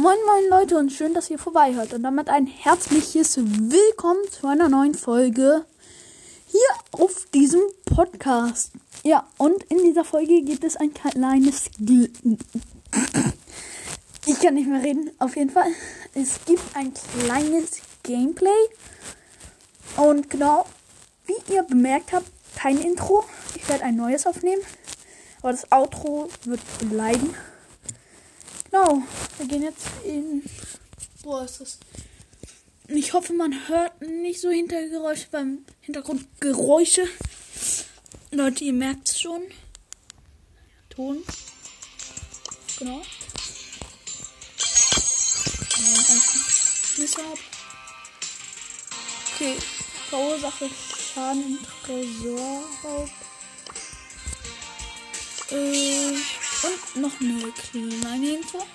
Moin 0.00 0.16
moin 0.26 0.48
Leute 0.48 0.78
und 0.78 0.92
schön, 0.92 1.12
dass 1.12 1.28
ihr 1.28 1.40
vorbei 1.40 1.74
hört 1.74 1.92
und 1.92 2.04
damit 2.04 2.28
ein 2.28 2.46
herzliches 2.46 3.36
Willkommen 3.36 4.22
zu 4.30 4.46
einer 4.46 4.68
neuen 4.68 4.94
Folge 4.94 5.64
hier 6.46 6.70
auf 6.92 7.26
diesem 7.34 7.62
Podcast. 7.84 8.70
Ja, 9.02 9.26
und 9.38 9.60
in 9.64 9.78
dieser 9.78 10.04
Folge 10.04 10.42
gibt 10.42 10.62
es 10.62 10.76
ein 10.76 10.94
kleines 10.94 11.64
Gl 11.80 12.12
Ich 14.24 14.38
kann 14.38 14.54
nicht 14.54 14.68
mehr 14.68 14.84
reden, 14.84 15.10
auf 15.18 15.34
jeden 15.34 15.50
Fall. 15.50 15.72
Es 16.14 16.44
gibt 16.44 16.62
ein 16.76 16.92
kleines 16.94 17.80
Gameplay 18.04 18.68
und 19.96 20.30
genau, 20.30 20.64
wie 21.26 21.52
ihr 21.52 21.64
bemerkt 21.64 22.12
habt, 22.12 22.30
kein 22.54 22.78
Intro. 22.78 23.24
Ich 23.56 23.68
werde 23.68 23.82
ein 23.82 23.96
neues 23.96 24.28
aufnehmen, 24.28 24.62
aber 25.40 25.50
das 25.50 25.72
Outro 25.72 26.28
wird 26.44 26.60
leiden. 26.92 27.34
Genau, 28.78 29.02
wir 29.38 29.46
gehen 29.46 29.62
jetzt 29.62 29.88
in. 30.04 30.42
Boah, 31.24 31.44
ist 31.44 31.60
das. 31.60 31.78
Ich 32.86 33.12
hoffe, 33.12 33.32
man 33.32 33.68
hört 33.68 34.00
nicht 34.02 34.40
so 34.40 34.50
Hintergeräusche 34.50 35.26
beim 35.32 35.64
Hintergrundgeräusche. 35.80 37.08
Leute, 38.30 38.64
ihr 38.64 38.72
merkt 38.72 39.08
es 39.08 39.20
schon. 39.20 39.42
Ton. 40.90 41.24
Genau. 42.78 43.02
Missab. 46.98 47.38
Okay. 49.34 49.56
Verursache 50.08 50.70
Schaden 51.14 51.42
im 51.42 51.58
Tresorraub. 51.84 53.10
Äh. 55.50 56.47
Und 56.62 57.02
noch 57.02 57.20
eine 57.20 57.52
kleine 57.52 58.36
Info. 58.36 58.66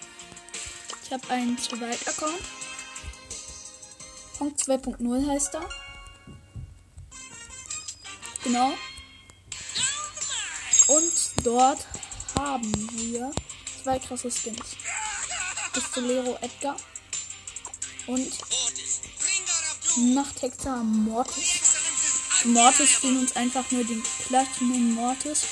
Ich 1.03 1.11
habe 1.11 1.29
einen 1.29 1.57
zu 1.57 1.79
weit 1.81 2.07
Account. 2.07 2.41
Punkt 4.37 4.59
2.0 4.61 5.27
heißt 5.29 5.55
er. 5.55 5.69
Genau. 8.43 8.73
Und 10.87 11.13
dort 11.43 11.85
haben 12.37 12.71
wir 12.91 13.31
zwei 13.83 13.99
krasse 13.99 14.29
Skins. 14.31 14.77
Pistolero 15.73 16.37
Edgar 16.41 16.75
und 18.07 18.31
Nachthektar 19.97 20.83
Mortis. 20.83 21.61
Mortis 22.45 22.89
spielen 22.89 23.19
uns 23.19 23.35
einfach 23.35 23.69
nur 23.71 23.83
den 23.83 24.03
Platinum 24.27 24.93
Mortis 24.93 25.43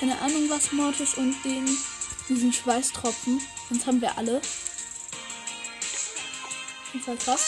keine 0.00 0.18
Ahnung 0.22 0.48
was 0.48 0.72
Mortis 0.72 1.14
und 1.14 1.36
den 1.44 1.68
diesen 2.30 2.52
Schweißtropfen. 2.54 3.38
Sonst 3.68 3.86
haben 3.86 4.00
wir 4.00 4.16
alle. 4.16 4.40
Das 6.92 7.14
ist 7.14 7.24
krass. 7.24 7.40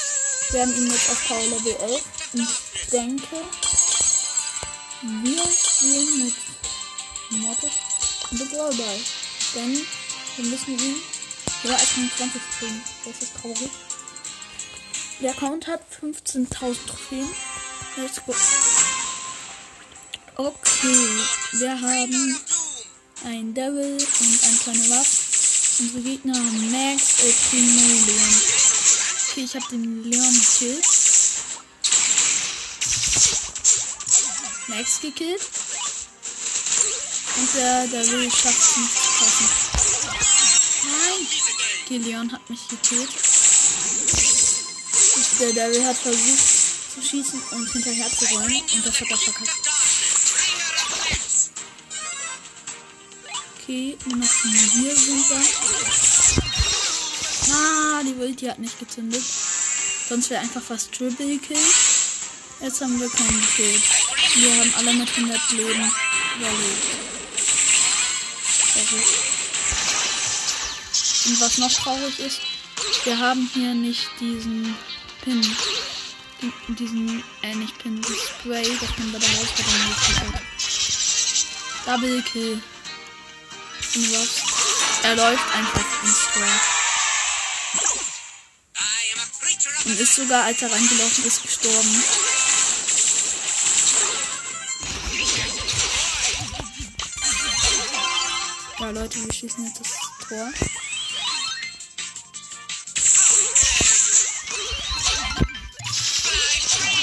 Wir 0.50 0.60
haben 0.60 0.76
ihn 0.76 0.90
jetzt 0.90 1.10
auf 1.10 1.28
Power 1.28 1.40
Level 1.40 1.76
11. 1.80 2.04
Und 2.34 2.48
ich 2.74 2.90
denke, 2.90 3.36
wir 5.02 5.42
spielen 5.44 6.24
mit 6.24 6.34
Mortis 7.40 7.72
und 8.30 8.38
The 8.38 8.44
Ball. 8.54 9.00
Denn 9.54 9.80
wir 10.36 10.44
müssen 10.44 10.78
ihn 10.78 10.96
höher 11.62 11.72
als 11.72 11.94
20 11.94 12.42
kriegen. 12.58 12.82
Das 13.06 13.22
ist 13.22 13.32
traurig. 13.40 13.70
Der 15.20 15.30
Account 15.30 15.68
hat 15.68 15.80
15.000 16.02 16.86
Trophäen. 16.86 17.28
Let's 17.96 18.22
go. 18.26 18.34
Okay, 20.34 21.26
wir 21.52 21.78
haben 21.78 22.40
ein 23.24 23.52
Devil 23.52 23.98
und 23.98 24.44
ein 24.44 24.58
kleiner 24.62 24.88
Waff. 24.88 25.78
Unsere 25.78 26.00
Gegner 26.00 26.34
haben 26.34 26.70
Max, 26.70 27.16
Primo, 27.50 27.82
Leon. 28.06 28.42
Okay, 29.28 29.44
ich 29.44 29.54
habe 29.54 29.66
den 29.70 30.10
Leon 30.10 30.32
gekillt. 30.32 30.86
Max 34.68 35.00
gekillt. 35.02 35.42
Und 37.36 37.54
der 37.54 37.86
Devil 37.88 38.30
schafft 38.30 38.58
es 38.58 38.76
nicht 38.78 38.94
zu 38.94 39.08
treffen. 39.18 39.48
Nein! 40.84 41.26
Okay, 41.84 41.98
Leon 41.98 42.32
hat 42.32 42.48
mich 42.48 42.68
gekillt. 42.68 43.10
Der 45.40 45.52
Devil 45.52 45.84
hat 45.84 45.98
versucht 45.98 46.94
zu 46.94 47.02
schießen 47.02 47.42
und 47.50 47.70
hinterher 47.70 48.08
zu 48.10 48.24
rollen. 48.34 48.62
Und 48.74 48.86
das 48.86 48.98
hat 48.98 49.10
er 49.10 49.18
verkackt. 49.18 49.81
Okay, 53.62 53.96
nur 54.06 54.16
noch 54.16 54.26
wir 54.26 54.96
sind 54.96 55.30
da. 55.30 55.36
Ah, 57.54 58.02
die 58.02 58.14
Ulti 58.14 58.46
hat 58.46 58.58
nicht 58.58 58.76
gezündet. 58.80 59.22
Sonst 60.08 60.30
wäre 60.30 60.40
einfach 60.40 60.62
fast 60.62 60.90
Triple 60.90 61.38
Kill. 61.38 61.56
Jetzt 62.60 62.80
haben 62.80 62.98
wir 62.98 63.08
keinen 63.08 63.40
gekillt. 63.40 63.82
Wir 64.34 64.56
haben 64.56 64.74
alle 64.78 64.94
mit 64.94 65.08
100 65.16 65.50
Leben 65.52 65.92
überlebt. 66.38 66.86
Und 71.26 71.40
was 71.40 71.58
noch 71.58 71.72
traurig 71.72 72.18
ist, 72.18 72.40
wir 73.04 73.16
haben 73.16 73.48
hier 73.54 73.74
nicht 73.74 74.10
diesen 74.18 74.74
Pin. 75.22 75.56
Diesen, 76.66 77.22
äh, 77.42 77.54
nicht 77.54 77.78
Pin, 77.78 78.02
das 78.02 78.10
Spray, 78.10 78.64
das 78.80 78.90
man 78.98 79.12
Hausverbrennung 79.14 79.94
gekriegt 79.94 80.34
hat. 80.34 80.42
Double 81.86 82.22
Kill 82.22 82.60
was. 83.94 85.02
Er 85.02 85.16
läuft 85.16 85.54
einfach 85.54 86.04
ins 86.04 86.26
Tor. 86.32 86.82
Und 89.84 89.98
ist 89.98 90.14
sogar, 90.14 90.44
als 90.44 90.62
er 90.62 90.70
reingelaufen 90.70 91.24
ist, 91.24 91.42
gestorben. 91.42 92.04
Ja, 98.78 98.90
Leute, 98.90 99.24
wir 99.24 99.32
schießen 99.32 99.64
jetzt 99.66 99.80
das 99.80 99.88
Tor. 100.28 100.52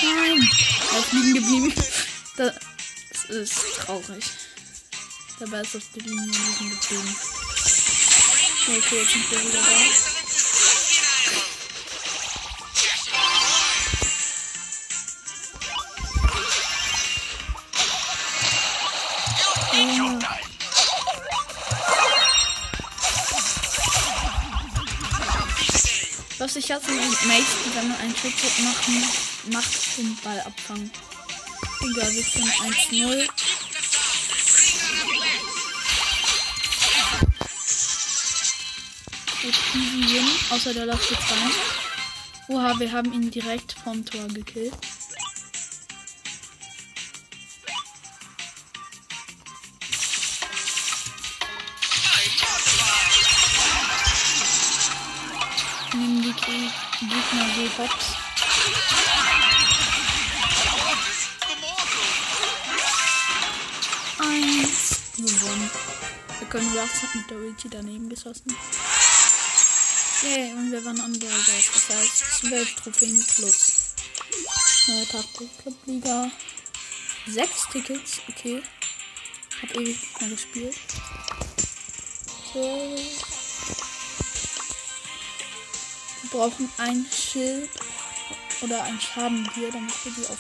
Nein! 0.01 0.49
Er 0.91 0.99
ist 0.99 1.13
liegen 1.13 1.33
geblieben. 1.33 1.73
Das 2.37 3.25
ist 3.25 3.53
traurig. 3.75 4.23
Dabei 5.39 5.61
ist 5.61 5.73
das 5.73 5.83
die 5.95 6.01
Linie 6.01 6.25
liegen 6.25 6.69
geblieben. 6.69 7.15
Okay, 8.67 8.99
jetzt 8.99 9.13
sind 9.13 9.31
wir 9.31 9.39
wieder 9.39 9.61
da. 9.61 9.69
Was 26.37 26.55
ich 26.55 26.71
hatte 26.71 26.91
mit 26.91 27.25
Mates, 27.25 27.45
wenn 27.75 27.87
man 27.87 27.97
einen 27.99 28.15
Trick 28.15 28.33
machen, 28.59 29.09
macht 29.53 29.97
den 29.97 30.17
Ball 30.17 30.41
abfangen. 30.41 30.91
Egal, 31.81 32.13
wir 32.13 32.23
sind 32.23 32.45
1-0. 32.45 33.29
Easy 39.75 40.13
win, 40.13 40.25
außer 40.49 40.73
der 40.73 40.85
läuft 40.85 41.09
jetzt 41.11 41.31
rein. 41.31 41.51
Oha, 42.47 42.79
wir 42.79 42.91
haben 42.91 43.13
ihn 43.13 43.29
direkt 43.29 43.73
vom 43.83 44.03
Tor 44.05 44.27
gekillt. 44.29 44.73
Nehmen 55.93 56.21
die 56.23 56.33
Gegner 56.33 57.45
so 57.55 57.83
hops. 57.83 58.15
Eins 64.19 65.01
gewonnen. 65.15 65.71
Wir 66.39 66.47
können 66.47 66.77
Rats 66.77 67.03
mit 67.13 67.29
der 67.29 67.37
Ulti 67.37 67.69
daneben 67.69 68.09
geschossen. 68.09 68.55
Yay, 70.21 70.51
und 70.51 70.71
wir 70.71 70.83
waren 70.83 70.99
an 70.99 71.17
der 71.17 71.29
Seite. 71.29 71.69
Das 71.73 71.89
heißt 71.89 72.41
12 72.41 72.75
Trophäen 72.75 73.25
plus. 73.35 73.95
Neue 74.87 75.07
Taktik 75.07 75.49
Liga. 75.85 76.29
6 77.27 77.67
Tickets, 77.71 78.21
okay. 78.27 78.61
Hab 79.61 79.75
ewig 79.75 79.87
nicht 79.87 80.21
mehr 80.21 80.29
gespielt. 80.31 80.75
So. 82.53 82.97
Wir 86.21 86.29
brauchen 86.31 86.69
ein 86.77 87.05
Schild 87.11 87.69
oder 88.61 88.83
ein 88.83 88.99
Schadenbier, 88.99 89.71
damit 89.71 90.05
wir 90.05 90.11
die 90.11 90.27
auf 90.27 90.39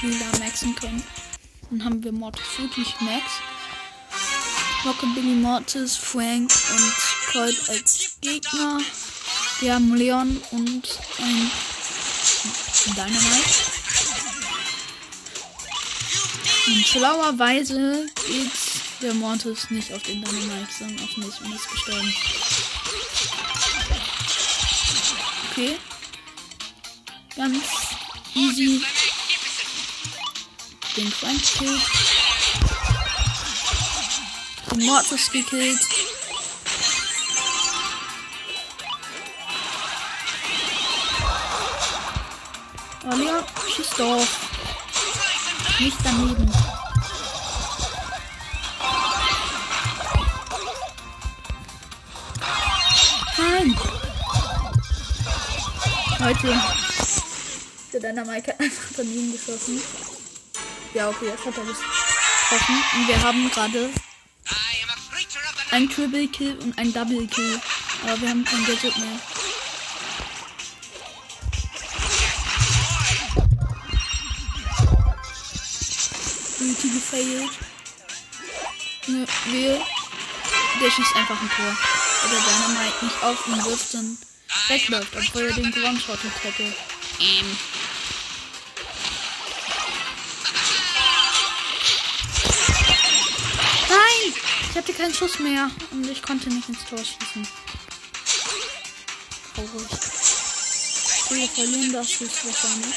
Lila 0.00 0.38
maxen 0.38 0.74
können. 0.76 1.04
Dann 1.70 1.84
haben 1.84 2.02
wir 2.02 2.12
Mortis 2.12 2.42
Max. 3.00 3.24
Rockabilly 4.84 5.34
Mortis, 5.34 5.96
Frank 5.96 6.52
und 6.72 6.92
Colt 7.32 7.68
als 7.68 8.13
Gegner. 8.24 8.80
Wir 9.60 9.74
haben 9.74 9.94
Leon 9.94 10.40
und 10.50 10.98
ein 11.18 11.50
Dynamite. 12.86 13.20
Und 16.66 16.86
schlauerweise 16.86 18.06
geht 18.26 18.50
der 19.02 19.12
Mortis 19.12 19.70
nicht 19.70 19.92
auf 19.92 20.02
den 20.04 20.24
Dynamite, 20.24 20.72
sondern 20.78 21.04
auf 21.04 21.16
mich 21.18 21.40
und 21.42 21.54
ist 21.54 21.70
gestorben. 21.70 22.14
Okay. 25.50 25.76
Ganz 27.36 27.64
easy. 28.34 28.80
Den 30.96 31.12
Frank 31.12 31.42
killt. 31.42 31.82
Den 34.70 34.86
Mortis 34.86 35.30
gekillt. 35.30 35.80
Oh, 43.06 43.68
schieß 43.68 43.90
doch. 43.98 44.26
Nicht 45.78 45.96
daneben. 46.02 46.50
Nein. 53.36 53.76
Leute. 56.18 56.60
Der 57.92 58.00
Dynamite 58.00 58.52
hat 58.52 58.60
einfach 58.60 58.84
daneben 58.96 59.32
geschossen. 59.32 59.82
Ja, 60.94 61.08
okay, 61.08 61.26
jetzt 61.26 61.44
hat 61.44 61.58
er 61.58 61.64
getroffen. 61.64 62.84
Und 62.94 63.08
wir 63.08 63.22
haben 63.22 63.50
gerade 63.50 63.90
ein 65.72 65.90
Triple 65.90 66.28
Kill 66.28 66.58
und 66.58 66.78
ein 66.78 66.92
Double 66.92 67.26
Kill. 67.26 67.60
Aber 68.04 68.20
wir 68.20 68.30
haben 68.30 68.44
kein 68.44 68.64
Gadget 68.64 68.96
mehr. 68.96 69.33
Ulti 76.64 76.88
gefailt. 76.88 77.50
Ne, 79.06 79.26
wir. 79.46 79.82
Der 80.80 80.90
schießt 80.90 81.16
einfach 81.16 81.40
ein 81.40 81.50
Tor. 81.50 81.76
Weil 82.22 82.30
der 82.30 82.40
Dynamite 82.40 83.04
nicht 83.04 83.22
auf 83.22 83.46
ihn 83.46 83.64
wirft, 83.64 83.94
dann 83.94 84.18
wegläuft, 84.68 85.14
obwohl 85.14 85.42
er 85.42 85.52
den 85.52 85.70
gewonshottet 85.70 86.32
hätte. 86.42 86.62
Ähm. 87.20 87.58
Nein! 93.88 94.34
Ich 94.70 94.76
hatte 94.76 94.92
keinen 94.94 95.14
Schuss 95.14 95.38
mehr 95.38 95.70
und 95.90 96.08
ich 96.08 96.22
konnte 96.22 96.48
nicht 96.48 96.68
ins 96.68 96.84
Tor 96.86 96.98
schießen. 96.98 97.46
Traurig. 99.54 99.90
Wir 101.28 101.48
verlieren 101.48 101.92
das 101.92 102.20
jetzt 102.20 102.44
wahrscheinlich. 102.46 102.96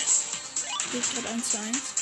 Geht 0.92 1.14
gerade 1.14 1.30
1 1.34 1.52
zu 1.52 1.58
1. 1.60 1.97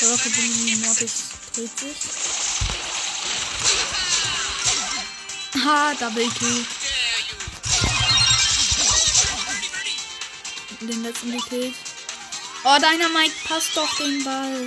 Der 0.00 0.10
Rockabilly 0.10 0.76
Mortis 0.76 1.24
dreht 1.54 1.78
sich. 1.78 1.96
Ha, 5.64 5.94
Double 5.98 6.30
Kill. 6.38 6.66
Den 10.80 11.02
letzten 11.02 11.32
gekillt. 11.32 11.74
Oh, 12.64 12.76
Dynamite, 12.76 13.34
passt 13.48 13.76
doch 13.76 13.96
den 13.96 14.22
Ball. 14.22 14.66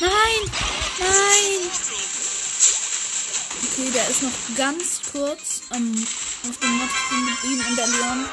Nein! 0.00 0.52
Nein! 0.98 1.70
Okay, 3.64 3.90
der 3.90 4.08
ist 4.08 4.22
noch 4.22 4.56
ganz 4.56 5.00
kurz 5.10 5.62
ähm, 5.72 6.06
auf 6.48 6.58
dem 6.58 6.70
Mottchen 6.78 7.26
geblieben 7.26 7.64
und 7.68 7.76
der 7.76 7.86
Leon 7.88 8.28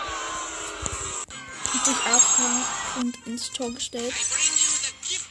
hat 1.74 1.86
sich 1.86 1.96
AFK 1.96 2.79
und 2.98 3.18
ins 3.26 3.50
Tor 3.52 3.72
gestellt 3.72 4.14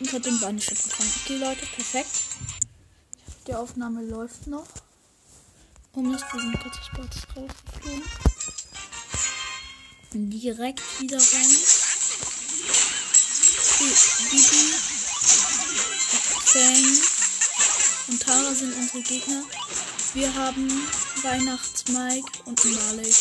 und 0.01 0.13
hat 0.13 0.25
den 0.25 0.41
Ball 0.41 0.53
nicht 0.53 0.71
abgefangen. 0.71 1.13
Okay, 1.25 1.37
Leute, 1.39 1.67
perfekt. 1.67 2.11
Die 3.47 3.55
Aufnahme 3.55 4.03
läuft 4.05 4.47
noch. 4.47 4.67
Um 5.93 6.15
ist 6.15 6.25
diesen 6.33 6.53
kurzen 6.53 6.83
Sport 6.85 7.11
rausgeflogen. 7.35 8.03
Direkt 10.13 11.01
wieder 11.01 11.19
rein. 11.19 11.57
Bibi, 13.79 14.75
Fang 16.45 16.99
und 18.09 18.23
Tara 18.23 18.55
sind 18.55 18.75
unsere 18.77 19.03
Gegner. 19.03 19.43
Wir 20.15 20.35
haben 20.35 20.69
Weihnachts-Mike 21.23 22.43
und 22.47 22.65
Marley. 22.65 23.15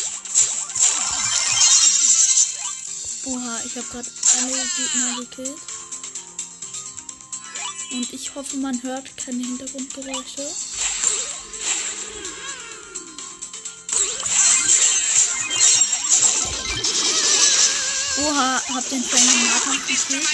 Oha, 3.29 3.59
ich 3.65 3.75
habe 3.75 3.87
gerade 3.87 4.09
alle 4.39 4.69
Gegner 4.77 5.19
gekillt. 5.19 5.61
Und 7.91 8.13
ich 8.13 8.35
hoffe, 8.35 8.55
man 8.55 8.81
hört 8.83 9.17
keine 9.17 9.43
Hintergrundgeräusche. 9.43 10.47
Oha, 18.19 18.61
hab 18.73 18.89
den 18.89 19.03
Fang 19.03 19.19
im 19.19 19.45
Nahkampf 19.45 19.87
gekillt. 19.87 20.27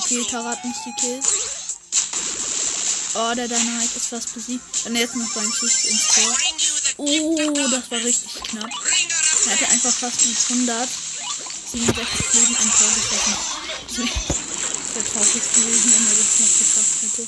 Okay, 0.00 0.26
Tara 0.30 0.50
hat 0.50 0.64
mich 0.64 0.76
gekillt. 0.84 1.24
Oh, 3.14 3.34
der 3.34 3.48
Dynamite 3.48 3.96
ist 3.96 4.08
fast 4.08 4.34
besiegt. 4.34 4.86
Und 4.86 4.96
jetzt 4.96 5.16
noch 5.16 5.32
beim 5.32 5.50
Schicht 5.50 5.86
ins 5.86 6.08
Tor. 6.14 6.57
Oh, 7.00 7.68
das 7.70 7.90
war 7.92 7.98
richtig 8.04 8.42
knapp. 8.42 8.68
Er 9.46 9.52
hatte 9.52 9.68
einfach 9.68 9.92
fast 9.92 10.26
mit 10.26 10.36
100 10.50 10.88
67 11.70 12.32
Leben 12.32 12.56
ein 12.56 12.70
Tor 12.72 12.88
geschossen. 12.88 13.36
Wäre 14.94 15.04
traurig 15.04 15.42
gewesen, 15.54 15.92
wenn 15.92 16.06
er 16.06 16.16
das 16.16 16.40
noch 16.40 16.52
geschafft 16.58 16.96
hätte. 17.02 17.22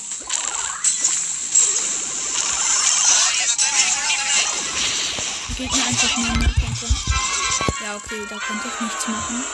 Der 5.49 5.55
Gegner 5.56 5.87
einfach 5.87 6.16
nur 6.16 6.26
Nahkämpfer. 6.37 6.88
Ja, 7.84 7.96
okay, 7.96 8.26
da 8.28 8.38
konnte 8.38 8.66
ich 8.66 8.81
nichts 8.81 9.06
machen. 9.08 9.44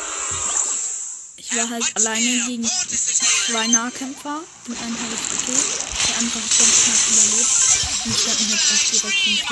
Ich 1.37 1.57
war 1.57 1.69
halt 1.69 1.97
alleine 1.97 2.47
gegen 2.47 2.65
zwei 2.65 3.67
Nahkämpfer. 3.67 4.41
Den 4.67 4.79
einen 4.79 4.97
habe 4.97 5.15
ich 5.15 5.39
gekillt. 5.39 5.67
Der 6.09 6.19
andere 6.19 6.39
hat 6.43 6.59
ganz 6.59 6.75
knapp 6.85 7.03
überlebt. 7.11 7.76
Ich. 8.05 9.45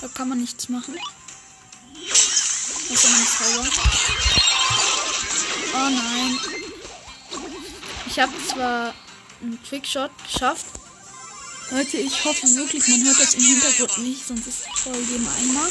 Da 0.00 0.08
kann 0.08 0.28
man 0.28 0.40
nichts 0.40 0.68
machen. 0.68 0.96
Ist 2.90 3.06
ein 3.06 3.26
Zauber. 3.26 3.68
Oh 5.74 5.88
nein. 5.90 6.38
Ich 8.06 8.18
habe 8.18 8.32
zwar 8.46 8.94
einen 9.40 9.62
Trickshot 9.62 10.10
geschafft. 10.30 10.66
Leute, 11.70 11.96
ich 11.96 12.24
hoffe 12.24 12.46
wirklich, 12.54 12.86
man 12.88 13.04
hört 13.04 13.18
das 13.18 13.34
im 13.34 13.42
Hintergrund 13.42 13.98
nicht, 13.98 14.26
sonst 14.26 14.46
ist 14.46 14.64
voll 14.74 14.94
jedem 14.94 15.26
einmal. 15.26 15.70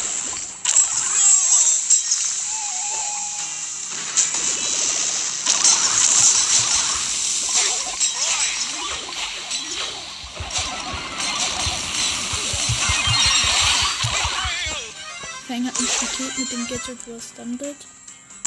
Gadget, 16.72 17.06
wo 17.06 17.16
er 17.16 17.22
stuntet. 17.22 17.76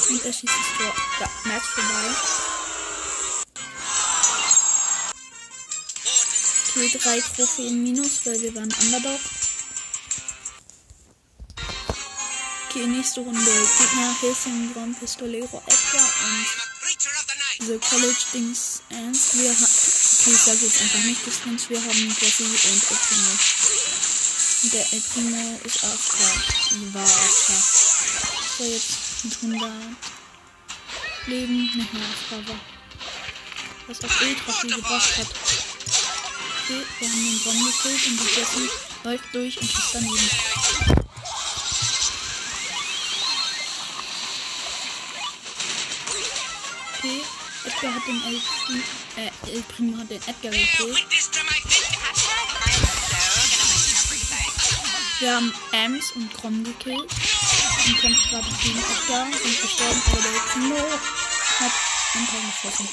Und 0.09 0.25
er 0.25 0.33
schießt 0.33 0.53
das 0.53 0.77
Tor. 0.77 0.93
Ja, 1.19 1.29
Match 1.43 1.67
vorbei. 1.75 2.09
Okay, 6.69 6.97
drei 6.97 7.21
Trophäen 7.21 7.83
minus, 7.83 8.25
weil 8.25 8.41
wir 8.41 8.55
waren 8.55 8.73
Underdog. 8.81 9.19
Okay, 12.67 12.87
nächste 12.87 13.21
Runde. 13.21 13.39
Gegner 13.77 14.15
Helsing, 14.19 14.73
Grand 14.73 14.99
Pistolero 14.99 15.61
Edgar 15.67 16.09
und 17.59 17.67
The 17.67 17.77
College 17.77 18.25
Dings 18.33 18.81
Ants. 18.89 19.37
Wir 19.37 19.51
haben. 19.51 19.63
Okay, 19.63 20.31
ich 20.31 20.41
sage 20.41 20.65
jetzt 20.65 20.81
einfach 20.81 21.03
nicht 21.03 21.45
Dings. 21.45 21.69
Wir 21.69 21.79
haben 21.79 22.15
Jesse 22.19 22.43
und 22.43 22.65
Elprimo. 22.65 23.31
Und 24.63 24.73
der 24.73 24.93
Elprimo 24.93 25.59
ist 25.63 25.83
AFK. 25.83 26.17
Also 26.71 26.93
war 26.95 27.03
AFK. 27.03 27.94
So, 28.57 28.63
jetzt 28.63 29.25
mit 29.25 29.53
100 29.53 29.71
Leben 31.27 31.57
nicht 31.75 31.93
mehr 31.93 32.03
AFK 32.03 32.47
war. 32.47 32.59
Was 33.87 33.99
auch 33.99 34.21
ultra 34.21 34.53
viel 34.53 34.75
gebracht 34.75 35.17
hat. 35.17 35.27
Okay, 36.63 36.85
wir 36.99 37.09
haben 37.09 37.25
den 37.25 37.43
Bomben 37.43 37.65
gekillt 37.65 38.07
und 38.07 38.19
die 38.19 38.39
Jessie 38.39 38.69
läuft 39.03 39.35
durch 39.35 39.57
und 39.59 39.69
schießt 39.69 39.95
daneben. 39.95 40.29
Okay, 46.97 47.87
hat 47.93 48.07
den 48.07 48.23
El, 48.23 48.41
äh, 49.17 49.53
El 49.53 49.61
Primo 49.63 49.97
hat 49.97 50.09
den 50.09 50.21
Edgar 50.21 50.51
gekillt. 50.51 51.05
Wir 55.19 55.35
haben 55.35 55.53
Ems 55.71 56.11
und 56.11 56.33
Grom 56.33 56.63
gekillt. 56.63 57.11
Und 57.87 58.01
kämpfen 58.01 58.29
gerade 58.31 58.47
gegen 58.63 58.79
Edgar 58.79 59.25
und 59.25 59.61
gestorben, 59.61 60.01
aber 60.07 60.21
der 60.21 60.39
Primo 60.51 60.75
hat 61.59 61.71
einen 62.15 62.27
Teil 62.27 62.41
geschossen. 62.49 62.89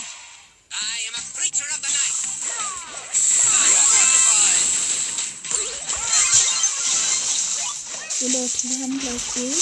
So 8.10 8.26
Leute, 8.26 8.58
wir 8.62 8.78
haben 8.82 9.00
gleich 9.00 9.22
durch. 9.34 9.56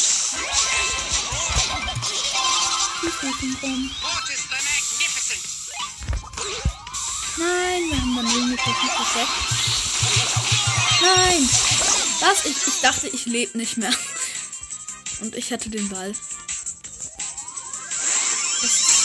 Schieß 3.00 3.22
nicht 3.22 3.42
den 3.42 3.60
Grom. 3.60 3.90
Nein, 7.36 7.82
wir 7.88 8.00
haben 8.00 8.16
dann 8.16 8.26
irgendwie 8.26 8.50
nicht 8.50 8.64
perfekt. 8.96 9.32
Nein! 11.00 11.48
Was? 12.20 12.44
Ich, 12.44 12.56
ich 12.66 12.80
dachte, 12.82 13.08
ich 13.08 13.26
lebe 13.26 13.56
nicht 13.56 13.76
mehr. 13.76 13.92
Und 15.20 15.36
ich 15.36 15.52
hatte 15.52 15.68
den 15.70 15.88
Ball. 15.88 16.14
Das 18.62 18.70
ist 18.70 19.00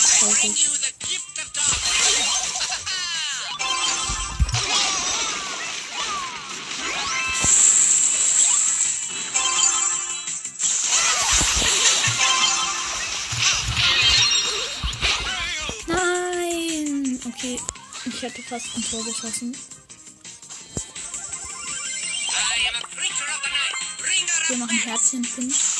ich 18.04 18.22
hätte 18.22 18.42
fast 18.42 18.66
ein 18.76 18.82
Tor 18.82 19.04
geschossen. 19.04 19.56
Wir 24.48 24.56
machen 24.56 24.78
Herzchen 24.78 25.24
5. 25.24 25.75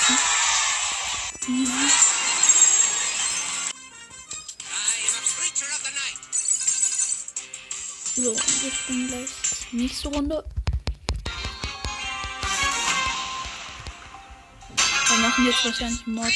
geschossen. 0.00 0.18
Easy. 1.48 1.90
So, 8.16 8.34
wir 8.34 8.72
spielen 8.72 9.08
gleich 9.08 9.30
nächste 9.72 10.08
Runde. 10.08 10.44
Wir 15.08 15.18
machen 15.18 15.46
jetzt 15.46 15.64
wahrscheinlich 15.64 16.06
Mod. 16.06 16.26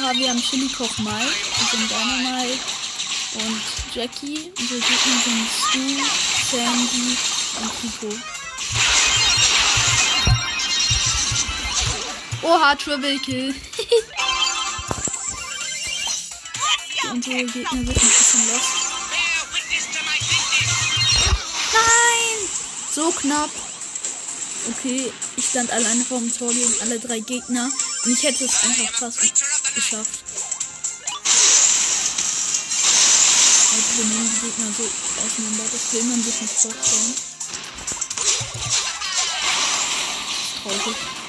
Ja, 0.00 0.16
wir 0.16 0.30
haben 0.30 0.42
Chili 0.42 0.68
Koch 0.68 0.98
Mike, 0.98 1.10
wir 1.10 1.66
sind 1.70 1.90
Dynamite 1.90 2.58
und 3.34 3.62
Jackie. 3.94 4.52
Unsere 4.58 4.80
Gegner 4.80 5.18
sind 5.24 5.48
Stu, 5.50 6.56
Sandy 6.56 7.18
und 7.60 7.70
Pico. 7.80 8.41
Oha, 12.42 12.74
Triple 12.74 13.18
Kill. 13.20 13.54
Unsere 17.12 17.44
Gegner 17.44 17.70
sind 17.70 17.78
ein 17.78 17.84
bisschen 17.86 18.48
lost. 18.52 18.72
Nein! 21.72 22.48
So 22.92 23.12
knapp. 23.12 23.50
Okay, 24.70 25.12
ich 25.36 25.44
stand 25.44 25.70
alleine 25.70 26.04
vor 26.04 26.18
dem 26.18 26.36
Tor 26.36 26.52
gegen 26.52 26.74
alle 26.80 26.98
drei 26.98 27.20
Gegner 27.20 27.70
und 28.04 28.12
ich 28.12 28.22
hätte 28.24 28.44
es 28.44 28.62
einfach 28.64 28.92
fast 28.92 29.20
geschafft. 29.74 30.24
Also 33.72 33.98
wir 33.98 34.04
nehmen 34.04 34.30
die 34.34 34.40
Gegner 34.46 34.72
so 34.76 34.84
auseinander, 35.24 35.64
das 35.72 35.92
will 35.92 36.04
man 36.04 36.22
sich 36.22 36.40
nicht 36.40 36.54
vorstellen. 36.54 37.14
Traurig. 40.62 41.21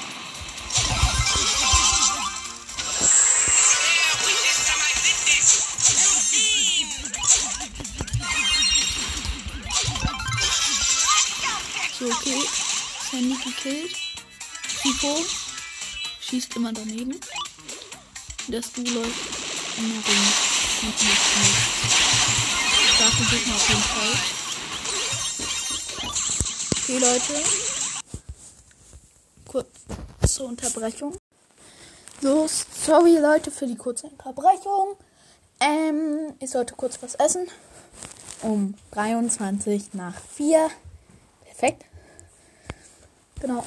Schießt 16.34 16.56
immer 16.56 16.72
daneben. 16.72 17.14
Das 18.48 18.72
Du 18.72 18.82
läuft 18.82 19.78
immer 19.78 19.94
rum. 19.94 20.24
Und 20.82 20.88
nicht 20.88 21.22
schnell. 21.30 21.54
Starke 22.96 23.24
Gegner 23.30 23.54
auf 23.54 23.68
jeden 23.68 23.82
Fall. 23.82 24.14
Okay, 26.82 26.98
Leute. 26.98 27.34
Kurze 29.46 30.44
Unterbrechung. 30.44 31.16
So, 32.20 32.48
sorry 32.84 33.18
Leute 33.18 33.52
für 33.52 33.68
die 33.68 33.76
kurze 33.76 34.08
Unterbrechung. 34.08 34.96
Ähm, 35.60 36.34
ich 36.40 36.50
sollte 36.50 36.74
kurz 36.74 37.00
was 37.00 37.14
essen. 37.14 37.46
Um 38.42 38.74
23 38.90 39.94
nach 39.94 40.16
4. 40.34 40.68
Perfekt. 41.44 41.84
Genau. 43.40 43.62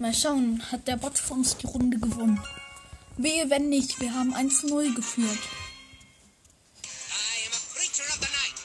Mal 0.00 0.14
schauen, 0.14 0.62
hat 0.70 0.86
der 0.86 0.96
Bot 0.96 1.18
für 1.18 1.34
uns 1.34 1.56
die 1.56 1.66
Runde 1.66 1.98
gewonnen. 1.98 2.40
Wehe, 3.16 3.50
wenn 3.50 3.68
nicht. 3.68 4.00
Wir 4.00 4.14
haben 4.14 4.32
1-0 4.32 4.94
geführt. 4.94 5.38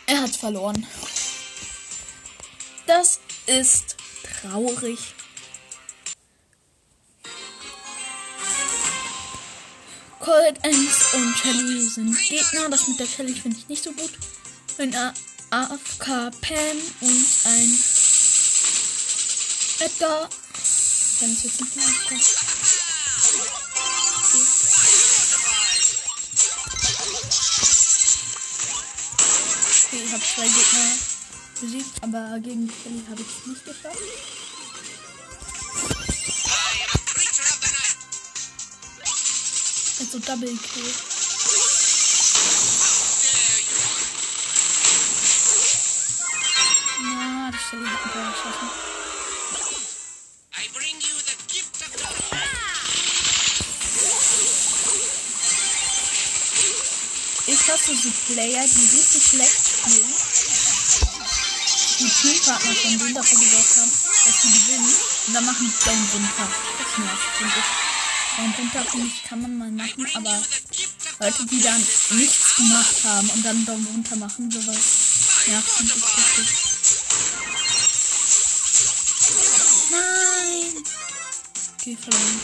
Er 0.05 0.21
hat 0.21 0.35
verloren. 0.35 0.85
Das 2.85 3.19
ist 3.47 3.95
traurig. 4.41 4.99
Cold 10.19 10.63
Ends 10.63 11.13
und 11.15 11.35
Shelly 11.35 11.81
sind 11.81 12.15
Gegner. 12.29 12.69
Das 12.69 12.87
mit 12.87 12.99
der 12.99 13.07
Shelly 13.07 13.33
finde 13.33 13.57
ich 13.57 13.67
nicht 13.67 13.83
so 13.83 13.91
gut. 13.91 14.11
Ein 14.77 14.93
AFK 15.49 16.31
Pam 16.41 16.77
und 17.01 17.25
ein 17.45 17.79
Edgar. 19.79 20.29
Kann 21.23 21.31
ich 21.31 21.43
jetzt 21.45 21.61
nicht 21.61 21.75
mehr 21.77 21.85
aufkommen. 21.85 22.21
Okay, 29.85 30.03
ich 30.03 30.11
habe 30.11 30.23
zwei 30.23 30.47
Gegner 30.49 30.97
besiegt, 31.61 32.03
aber 32.03 32.39
gegen 32.41 32.69
Shelly 32.69 33.05
habe 33.09 33.21
ich 33.21 33.27
es 33.27 33.47
nicht 33.47 33.63
geschafft. 33.63 33.97
Also 40.01 40.19
Double 40.19 40.57
Kill. 40.57 40.93
Na, 47.01 47.49
die 47.49 47.57
Shelly 47.69 47.87
hat 47.87 48.05
mich 48.05 48.13
geschossen. 48.13 48.92
So 58.03 58.11
Player, 58.33 58.65
die 58.67 58.97
richtig 58.97 59.23
schlecht 59.23 59.63
spielen. 59.65 60.13
Die 61.99 62.09
Teampartner 62.09 62.75
von 62.75 62.99
denen 62.99 63.13
dafür 63.13 63.39
gesorgt 63.39 63.77
haben, 63.77 63.91
dass 64.25 64.41
sie 64.41 64.51
gewinnen. 64.51 64.93
Und 65.27 65.33
dann 65.33 65.45
machen 65.45 65.71
die 65.71 65.85
Daumen 65.85 66.09
runter. 66.11 66.49
Das 66.79 66.97
nervt, 66.97 67.37
finde 67.37 67.53
ich. 67.59 68.35
Daumen 68.35 68.53
runter, 68.55 68.91
finde 68.91 69.07
ich, 69.07 69.23
kann 69.23 69.41
man 69.41 69.57
mal 69.57 69.71
machen, 69.71 70.05
aber 70.15 70.43
Leute, 71.19 71.45
die 71.45 71.61
dann 71.61 71.81
nichts 72.09 72.55
gemacht 72.57 73.03
haben 73.05 73.29
und 73.29 73.45
dann 73.45 73.65
Daumen 73.65 73.87
runter 73.87 74.17
machen, 74.17 74.51
sowas 74.51 75.47
nervt, 75.47 75.69
finde 75.69 75.93
ich 75.95 76.03
richtig. 76.03 76.57
Nein! 79.91 80.83
Okay, 81.79 81.97
verloren. 82.01 82.41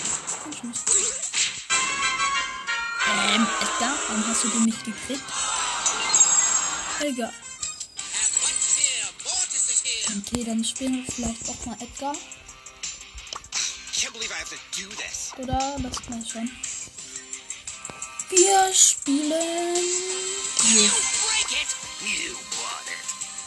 Ähm, 3.12 3.48
Edgar, 3.62 3.96
warum 4.08 4.28
hast 4.28 4.44
du 4.44 4.48
den 4.50 4.64
nicht 4.64 4.84
gekriegt? 4.86 5.24
Egal. 7.02 7.34
Okay, 10.18 10.44
dann 10.44 10.64
spielen 10.64 11.06
wir 11.06 11.12
vielleicht 11.12 11.50
auch 11.50 11.66
mal 11.66 11.78
Edgar. 11.82 12.16
Oder 15.38 15.76
lass 15.80 16.10
mal 16.10 16.26
schon. 16.26 16.52
Wir 18.30 18.74
spielen. 18.74 20.10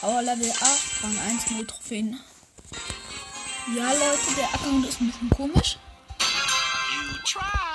Power 0.01 0.23
Level 0.23 0.51
8, 0.51 1.05
Rang 1.05 1.19
1, 1.19 1.51
0 1.51 1.67
Trophäen. 1.67 2.21
Ja, 3.77 3.93
Leute, 3.93 4.35
der 4.37 4.53
Account 4.55 4.87
ist 4.87 5.01
ein 5.01 5.07
bisschen 5.11 5.31
komisch. 5.31 5.79
You 6.19 7.19
try, 7.25 7.72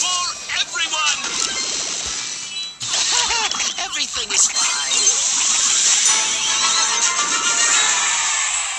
for 0.00 0.24
everyone. 0.56 1.20
Everything 3.84 4.32
is 4.32 4.48
fine. 4.48 5.04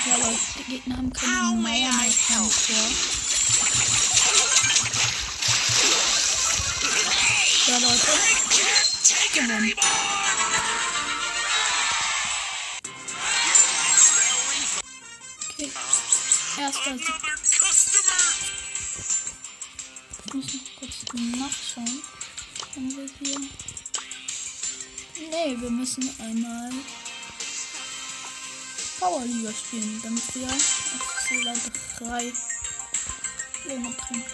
Ja, 0.09 0.15
Leute, 0.25 0.39
die 0.57 0.63
Gegner 0.71 0.97
haben 0.97 1.13
keine 1.13 1.33
How 1.33 1.53
Mauer 1.53 1.61
may 1.61 1.81
mehr 1.81 1.89
I 1.91 2.09
vom 2.11 2.35
help? 2.35 2.51
Tor. 2.65 3.16
Müssen 25.97 26.21
einmal 26.21 26.71
Powerliga 28.99 29.51
spielen, 29.51 29.99
damit 30.03 30.35
wir 30.35 30.47
auf 30.47 31.25
Zähler 31.27 31.53
3 31.99 32.33
Pläne 33.63 33.89
bringen. 33.89 34.25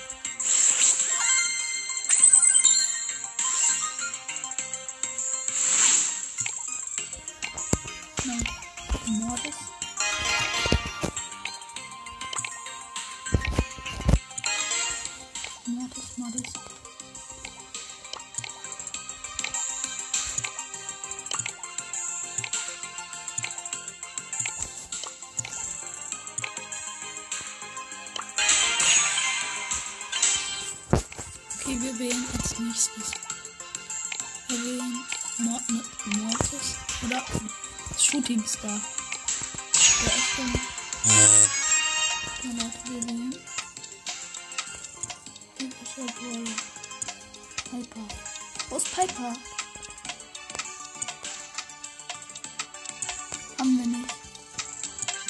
Nein. 8.25 8.43
Mordes, 9.05 9.55
Shooting 38.23 38.45
Star. 38.47 38.79
Der 40.01 40.15
ist 40.15 40.37
dann. 40.37 40.53
Ja, 42.41 42.63
Leute, 42.63 42.79
wir 42.85 43.07
wählen. 43.07 43.35
Typischer 45.57 46.07
Brawler. 46.13 46.57
Piper. 47.69 48.05
Wo 48.69 48.77
ist 48.77 48.95
Piper? 48.95 49.33
Haben 53.59 53.77
wir 53.77 53.87
nicht. 53.87 54.13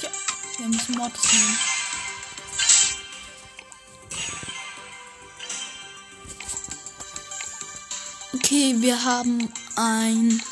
Ja, 0.03 0.10
wir 0.60 0.67
müssen 0.67 0.95
Mortis 0.95 1.34
nehmen. 1.34 1.58
Okay, 8.34 8.75
wir 8.77 9.03
haben 9.03 9.51
ein 9.77 10.43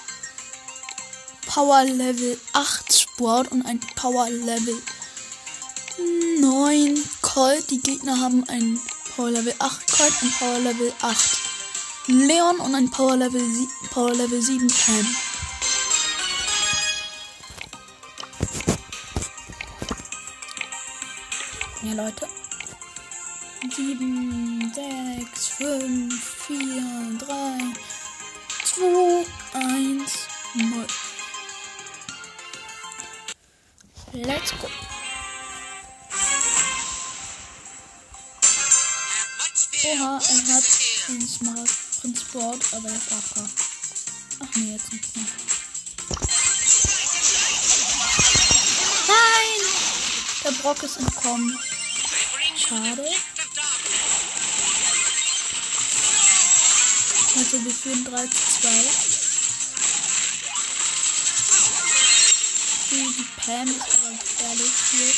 Power 1.53 1.83
Level 1.83 2.39
8 2.53 2.93
Sport 2.93 3.51
und 3.51 3.65
ein 3.65 3.81
Power 3.97 4.29
Level 4.29 4.81
9 6.39 7.03
Colt. 7.21 7.69
Die 7.69 7.81
Gegner 7.81 8.21
haben 8.21 8.47
ein 8.47 8.79
Power 9.13 9.31
Level 9.31 9.53
8 9.59 9.91
Colt 9.91 10.13
und 10.21 10.39
Power 10.39 10.59
Level 10.59 10.93
8 11.01 11.39
Leon 12.07 12.57
und 12.61 12.73
ein 12.73 12.89
Power 12.89 13.17
Level, 13.17 13.41
sie 13.41 13.67
Power 13.89 14.13
Level 14.13 14.41
7 14.41 14.65
Pam. 14.69 15.15
Ja, 21.83 21.93
Leute. 21.93 22.29
7, 23.75 24.71
6, 24.73 25.47
5, 25.47 26.23
4, 26.47 26.57
3, 27.19 27.57
2, 28.63 29.25
1, 29.53 30.11
0. 30.53 30.87
Let's 34.13 34.51
go. 34.59 34.67
Oha, 39.83 40.19
er 40.19 40.53
hat 40.53 40.63
den 41.07 41.25
Smart 41.25 41.69
Prince 42.01 42.25
Board, 42.33 42.61
aber 42.73 42.89
er 42.89 42.95
ist 42.95 43.11
AFK. 43.13 43.41
Ach 44.41 44.55
nee, 44.55 44.73
jetzt 44.73 44.91
nicht 44.91 45.15
mehr. 45.15 45.25
Nein! 49.07 49.61
Der 50.43 50.51
Brock 50.61 50.83
ist 50.83 50.97
entkommen. 50.97 51.57
Schade. 52.57 53.05
Also 57.37 57.63
wir 57.63 57.71
führen 57.71 58.03
3 58.03 58.27
zu 58.27 58.61
2. 58.61 59.10
Die, 62.91 62.97
die 62.97 63.25
Pam 63.37 63.67
ist 63.67 63.79
aber 63.79 64.11
gefährlich 64.19 64.71
hier. 64.91 65.13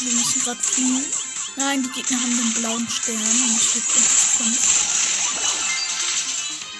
Wir 0.00 0.12
müssen 0.14 0.40
gerade 0.42 0.60
fliehen. 0.60 1.04
Nein, 1.54 1.82
die 1.84 1.90
Gegner 1.90 2.20
haben 2.20 2.36
den 2.36 2.54
blauen 2.54 2.88
Stern 2.90 3.16
und 3.16 3.56
es 3.56 3.70
steht 3.70 3.84
5 3.84 4.08
zu 4.08 4.26
5. 4.42 4.58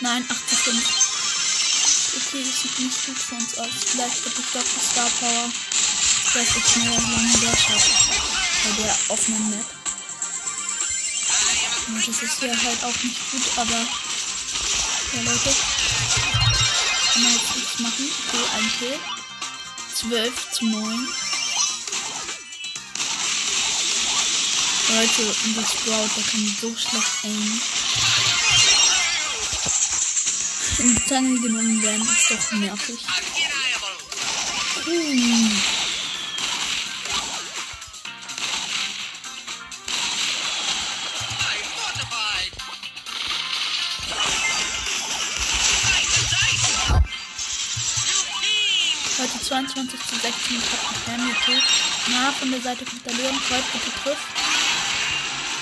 Nein, 0.00 0.24
8 0.28 0.48
zu 0.48 0.56
5. 0.56 0.84
Okay, 2.16 2.42
das 2.44 2.62
sieht 2.62 2.78
nicht 2.80 3.06
gut 3.06 3.18
für 3.18 3.34
uns 3.36 3.58
aus. 3.58 3.70
Vielleicht 3.86 4.24
habe 4.24 4.40
ich 4.40 4.50
doch 4.52 4.64
die 4.64 4.80
Star 4.90 5.08
Power. 5.20 5.52
Vielleicht 6.32 6.56
ist 6.56 6.70
schneller 6.72 7.00
lange 7.00 7.38
der 7.38 7.56
schafft. 7.56 7.92
Bei 8.64 8.72
der 8.82 8.96
offenen 9.08 9.50
Map. 9.50 9.81
Und 12.04 12.08
das 12.08 12.22
ist 12.22 12.40
hier 12.40 12.50
halt 12.50 12.82
auch 12.82 13.02
nicht 13.04 13.30
gut, 13.30 13.42
aber. 13.58 13.76
Ja, 15.12 15.22
Leute. 15.22 15.54
Kann 17.12 17.22
man 17.22 17.32
jetzt 17.32 17.56
nichts 17.56 17.78
machen. 17.78 18.10
Okay, 18.26 18.44
ein 18.56 18.72
Kill. 18.78 18.98
12 19.94 20.50
zu 20.50 20.64
9. 20.64 21.08
Leute, 24.88 25.34
und 25.44 25.56
der 25.56 25.62
Sprout, 25.62 26.10
der 26.16 26.24
kann 26.24 26.56
so 26.60 26.76
schlecht 26.76 27.24
aimen. 27.24 27.60
Die 30.78 31.06
Zange 31.06 31.40
genommen 31.40 31.82
werden, 31.82 32.02
ist 32.02 32.30
doch 32.32 32.52
nervig. 32.58 32.98
Hm. 34.86 35.71
22 49.74 50.00
zu 50.06 50.14
16 50.16 50.56
ich 50.56 50.62
hab 50.70 50.80
die 50.92 51.00
Pam 51.00 51.28
gekillt. 51.28 51.62
Na, 52.08 52.32
von 52.32 52.50
der 52.50 52.60
Seite 52.60 52.84
kommt 52.84 53.06
der 53.06 53.14
Leon. 53.14 53.40
Colt, 53.48 53.64
bitte 53.72 53.90
triff. 54.02 54.18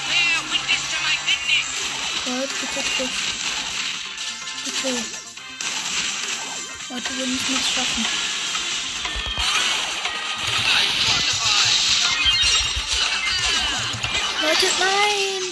bear 0.09 0.40
witness 0.51 0.83
to 0.90 0.99
my 1.07 1.14
goodness. 1.27 1.68
Colt, 2.25 2.51
bitte 2.61 2.83
triff. 2.96 3.16
Bitte. 4.64 4.90
Leute, 6.90 7.18
wir 7.18 7.27
müssen 7.27 7.55
es 7.55 7.68
schaffen. 7.73 8.07
Leute, 14.42 14.66
nein! 14.81 15.42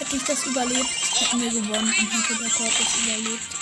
Hätte 0.00 0.16
ich 0.16 0.24
das 0.24 0.44
überlebt, 0.44 0.90
hätten 1.18 1.40
wir 1.40 1.50
gewonnen 1.50 1.94
und 1.98 2.10
hätte 2.12 2.42
der 2.42 2.50
Colt 2.50 2.72
das 2.78 2.96
überlebt. 2.96 3.56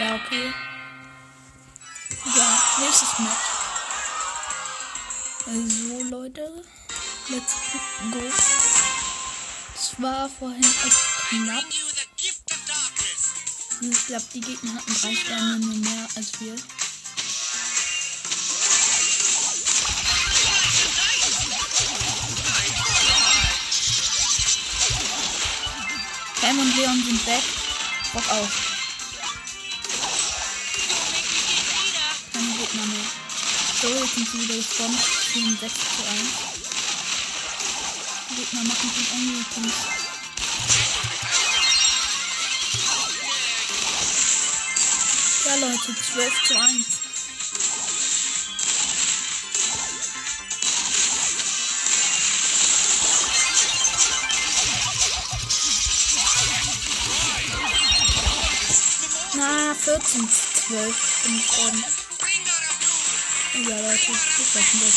Ja, 0.00 0.14
okay. 0.14 0.67
Vorhin 10.38 10.62
echt 10.62 11.02
knapp. 11.30 11.64
Darkness. 12.66 13.22
Ich 13.80 14.06
glaube, 14.06 14.24
die 14.34 14.40
Gegner 14.40 14.74
hatten 14.74 14.94
drei 15.00 15.14
Sterne 15.14 15.58
nur 15.58 15.74
mehr 15.74 16.08
als 16.14 16.40
wir. 16.40 16.54
Cam 26.40 26.58
und 26.58 26.76
Leon 26.76 27.04
sind 27.04 27.26
weg. 27.26 27.42
Bock 28.12 28.28
auf. 28.30 28.50
Keine 32.32 32.52
Gegner 32.58 32.86
mehr. 32.86 33.06
So, 33.80 33.88
jetzt 33.88 34.14
sind 34.14 34.28
sie 34.30 34.42
wieder 34.42 34.56
gespannt. 34.56 34.98
Stehen 35.30 35.58
6 35.60 35.74
zu 35.74 36.04
1. 36.06 36.20
Die 38.30 38.34
Gegner 38.36 38.62
machen 38.64 38.90
schon 38.94 39.06
irgendwie 39.18 39.97
Ja, 45.48 45.54
Leute, 45.54 45.94
12 45.96 46.44
zu 46.44 46.58
1. 46.60 46.86
Na, 59.36 59.74
14 59.74 60.28
zu 60.28 60.42
12 60.68 61.22
bin 61.24 61.36
ich 61.38 61.46
schon. 61.46 61.84
Ja, 63.64 63.76
Leute, 63.80 64.08
wir 64.08 64.44
schaffen 64.44 64.80
das. 64.84 64.96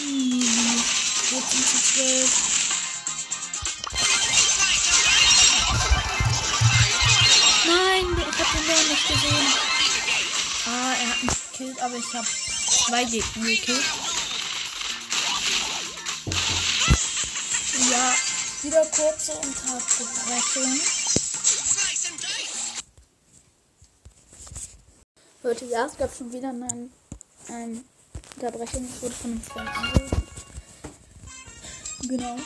Easy. 0.00 0.82
14 1.28 1.66
zu 1.66 1.76
12. 1.92 2.53
nicht 9.08 9.22
gesehen. 9.22 9.46
Ah, 10.66 10.94
er 10.94 11.10
hat 11.10 11.22
mich 11.22 11.52
gekillt, 11.52 11.80
aber 11.80 11.96
ich 11.96 12.14
hab 12.14 12.26
zwei 12.26 13.04
Gegner 13.04 13.46
gekillt. 13.46 13.84
Ja, 17.90 18.14
wieder 18.62 18.86
kurze 18.86 19.32
Unterbrechung. 19.32 20.80
And 22.06 22.20
dice. 22.20 22.84
Leute, 25.42 25.64
ja, 25.66 25.86
es 25.86 25.96
gab 25.96 26.16
schon 26.16 26.32
wieder 26.32 26.48
eine, 26.48 26.90
eine 27.48 27.84
Unterbrechung. 28.36 28.88
Ich 28.94 29.02
wurde 29.02 29.14
von 29.14 29.30
einem 29.32 29.42
Freund 29.42 29.68
angerufen. 29.68 30.22
Genau. 32.08 32.36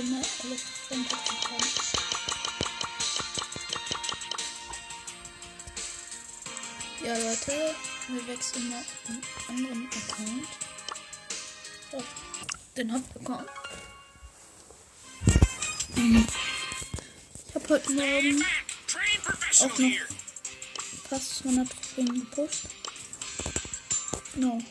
Immer 0.00 0.16
alles 0.16 0.62
runterbekommen. 0.90 1.68
Ja, 7.04 7.16
Leute, 7.18 7.74
wir 8.08 8.26
wechseln 8.28 8.70
mal 8.70 8.84
einen 9.08 9.22
anderen 9.48 9.88
Account. 9.88 10.48
So, 11.90 12.04
den 12.76 12.92
Hauptaccount. 12.92 13.48
Ich 17.48 17.54
habe 17.54 17.68
heute 17.68 17.92
Morgen 17.92 18.44
auch 19.60 19.78
noch 19.78 19.90
fast 21.08 21.36
200 21.38 21.68
Trophäen 21.68 22.20
gepusht. 22.20 22.64
No. 24.36 24.62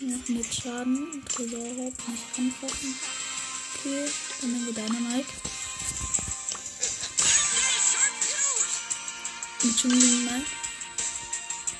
Machen 0.00 0.36
jetzt 0.36 0.54
Schaden. 0.60 1.24
Tresorraub 1.26 1.94
nicht 2.08 2.38
anfassen. 2.38 2.94
Dann 3.84 4.50
nehmen 4.50 4.64
wir 4.64 4.72
Dynamite. 4.72 5.28
Mit 9.62 9.76
Chun-Li 9.76 10.24
Mike. 10.24 10.46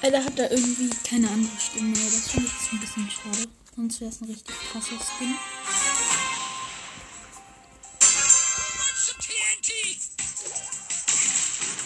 Alter 0.02 0.24
hat 0.24 0.38
da 0.38 0.50
irgendwie 0.50 0.90
keine 1.08 1.30
andere 1.30 1.58
Stimme. 1.58 1.94
Das 1.94 2.28
finde 2.30 2.50
ich 2.60 2.72
ein 2.72 2.80
bisschen 2.80 3.10
schade. 3.10 3.48
Sonst 3.74 4.00
wäre 4.02 4.10
es 4.10 4.20
ein 4.20 4.26
richtig 4.26 4.54
krasser 4.70 4.98
Skin. 5.00 5.34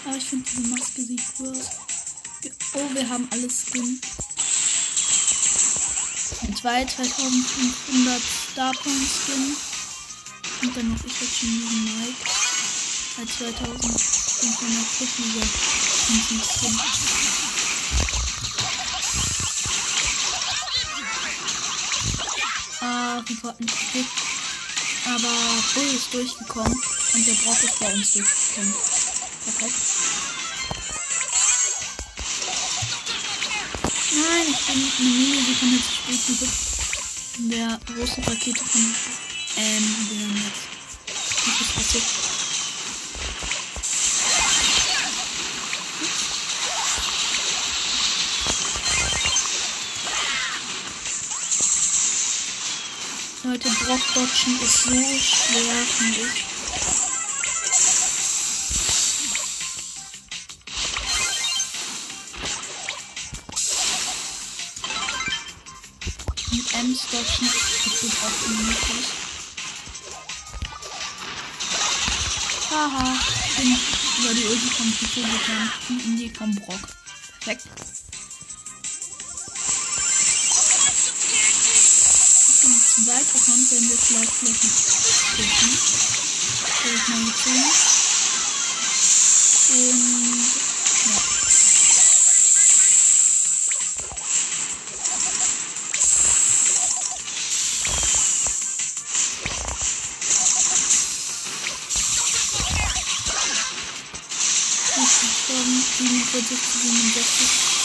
Aber 0.04 0.16
ich 0.16 0.24
finde 0.24 0.50
diese 0.50 0.68
Maske 0.68 1.02
sieht 1.02 1.22
cool 1.38 1.50
aus. 1.50 1.70
Oh, 2.74 2.94
wir 2.94 3.09
haben 3.09 3.28
alles 3.31 3.66
Skin. 3.66 4.00
Zwei 6.61 6.85
2500 6.85 8.20
Starpoint 8.52 9.09
Skin. 9.09 9.67
Und 10.61 10.77
dann 10.77 10.88
noch 10.88 11.05
ich 11.05 11.21
jetzt 11.21 11.38
schon 11.38 11.49
diesen 11.51 11.85
Mike. 11.85 12.16
Bei 13.16 13.25
2500 13.25 13.99
dieser 16.18 16.44
Skin. 16.44 16.75
Ah, 22.81 23.23
Rico 23.29 23.49
hat 23.49 23.61
mich 23.61 23.71
gekriegt. 23.71 24.11
Aber 25.07 25.35
Bull 25.75 25.94
ist 25.94 26.12
durchgekommen. 26.12 26.83
Und 27.14 27.27
der 27.27 27.35
braucht 27.35 27.64
es 27.64 27.79
bei 27.79 27.92
uns 27.92 28.12
durchgekommen. 28.12 28.75
Perfekt. 29.44 29.75
Nein, 34.11 34.47
ich 34.51 34.66
bin 34.66 34.77
eine 34.99 35.11
Millisekunde 35.16 35.79
zu 35.83 35.92
spät 35.92 36.21
gerückt. 36.27 36.59
In 37.38 37.51
der 37.51 37.81
großen 37.87 38.25
Rakete 38.25 38.64
von 38.64 38.94
ähm, 39.59 39.97
Leon 40.11 40.37
jetzt. 40.37 40.68
Was 41.47 41.61
ist 41.61 41.75
passiert? 41.75 42.05
Leute, 53.44 53.68
Brockbotschen 53.68 54.61
ist 54.61 54.83
so 54.83 54.90
schwer, 54.90 55.87
finde 55.87 56.21
ich. 56.21 56.44
Mit 66.53 66.75
M-Stotchen 66.75 67.47
ist 67.47 68.03
das 68.03 68.12
auch 68.23 68.47
unmöglich. 68.47 69.17
Haha, 72.78 73.12
ich 73.48 73.56
bin 73.56 73.76
über 74.20 74.34
die 74.34 74.44
Ulti 74.44 74.70
vom 74.70 74.92
Pico 74.92 75.20
gegangen. 75.20 75.72
Und 75.88 76.04
in 76.04 76.16
die 76.16 76.30
vom 76.30 76.54
Brock. 76.54 76.78
Perfekt. 77.40 77.66
Zum 82.60 82.80
zweiten 82.80 83.36
Account 83.36 83.70
werden 83.72 83.88
wir 83.88 83.98
vielleicht 83.98 84.32
vielleicht 84.32 84.62
nicht. 84.62 84.78
Stell 86.78 86.94
ich 86.94 87.08
mal 87.08 87.24
gezogen. 87.24 87.97
Gestorben. 105.04 105.84
47 105.98 106.58
zu 106.58 106.78
67. 106.78 107.78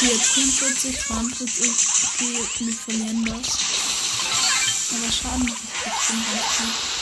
Die 0.00 0.06
jetzt 0.06 0.30
44, 0.34 0.98
42. 1.06 1.70
Okay, 2.04 2.48
wir 2.58 2.74
verlieren 2.74 3.24
das. 3.24 3.58
Aber 4.92 5.12
Schaden 5.12 5.44
mache 5.44 5.58
ich 5.62 5.70
trotzdem 5.82 6.24
ganz 6.24 6.46
gut. 6.58 6.96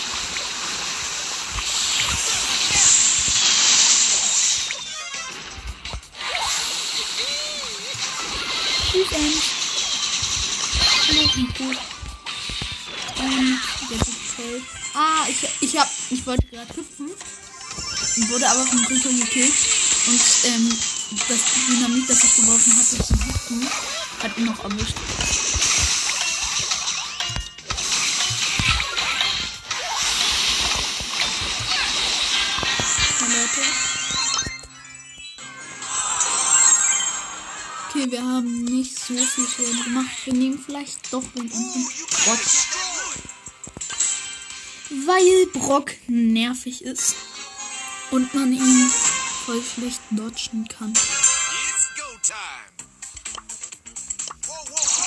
End. 8.95 9.43
Hallo, 11.09 11.23
Rico. 11.37 11.65
Und 13.19 13.61
der 13.91 13.97
Big 13.97 14.65
Ah, 14.95 15.27
ich 15.29 15.49
Ich 15.61 15.77
hab, 15.77 15.91
ich 16.11 16.27
wollte 16.27 16.47
gerade 16.47 16.77
hüpfen, 16.77 17.11
wurde 18.29 18.49
aber 18.49 18.65
vom 18.67 18.85
Rico 18.87 19.09
gekillt 19.09 19.55
und 20.07 20.21
ähm, 20.45 20.79
das 21.29 21.41
Dynamit, 21.69 22.09
das 22.09 22.25
ich 22.25 22.37
geworfen 22.37 22.77
hatte 22.77 23.05
zum 23.05 23.27
Hüpfen, 23.27 23.69
hat 24.23 24.39
ihn 24.39 24.45
noch 24.47 24.65
erwischt. 24.65 24.97
Okay, 37.89 38.11
wir 38.11 38.23
haben 38.23 38.65
nicht 38.65 38.99
so 38.99 39.15
viel 39.15 39.47
Schaden 39.47 39.85
gemacht. 39.85 40.11
Wir 40.25 40.35
nehmen 40.35 40.59
vielleicht 40.65 41.13
doch 41.13 41.23
den 41.37 41.43
unten 41.43 41.85
Brock. 42.25 42.41
Weil 45.07 45.47
Brock 45.53 45.93
nervig 46.09 46.83
ist 46.83 47.15
und 48.11 48.33
man 48.35 48.53
ihn 48.53 48.91
voll 49.45 49.63
schlecht 49.63 50.01
dodgen 50.11 50.67
kann. 50.69 50.93
Go 50.93 52.19
time. 52.23 52.75
Whoa, 54.47 55.05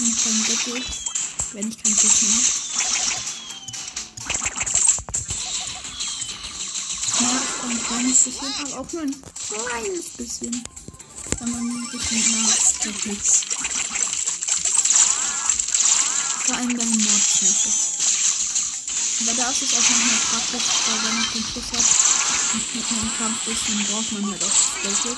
und 0.00 0.08
ich 0.08 0.24
kann 0.24 0.44
Deckel, 0.44 0.82
wenn 1.52 1.68
ich 1.68 1.76
kein 1.82 1.92
mehr 1.92 2.10
habe. 2.32 2.46
Ja, 7.20 7.28
ein 7.68 7.82
kleines 7.86 8.18
bisschen, 8.24 8.54
aber 8.60 8.80
auch 8.80 8.92
nur 8.92 9.02
ein 9.02 9.22
kleines 9.48 10.08
bisschen. 10.16 10.64
Wenn 11.38 11.50
man 11.50 11.90
bisschen 11.90 12.42
nachdenkt. 12.42 13.26
Vor 16.46 16.56
allem 16.56 16.76
bei 16.76 16.84
Mordschärfe. 16.84 17.70
Aber 19.20 19.34
da 19.34 19.50
ist 19.50 19.62
es 19.62 19.72
auch 19.74 19.90
manchmal 19.90 20.20
praktisch, 20.30 20.68
weil 20.86 21.02
wenn 21.04 21.14
man 21.14 21.26
den 21.34 21.44
Schuss 21.44 21.70
hat 21.72 21.84
und 22.54 22.74
mit 22.74 22.84
einem 22.90 23.10
Kampf 23.18 23.46
ist, 23.48 23.68
dann 23.68 23.84
braucht 23.84 24.12
man 24.12 24.30
halt 24.30 24.44
auch 24.44 24.56
Special. 24.80 25.16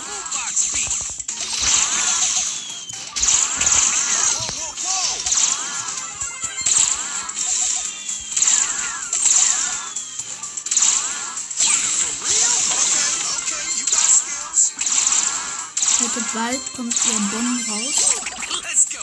Heute 16.14 16.26
bald 16.34 16.60
kommt 16.76 16.94
ihr 17.06 17.20
Bonn 17.30 17.64
raus. 17.70 18.20
Let's 18.62 18.86
go. 18.90 18.98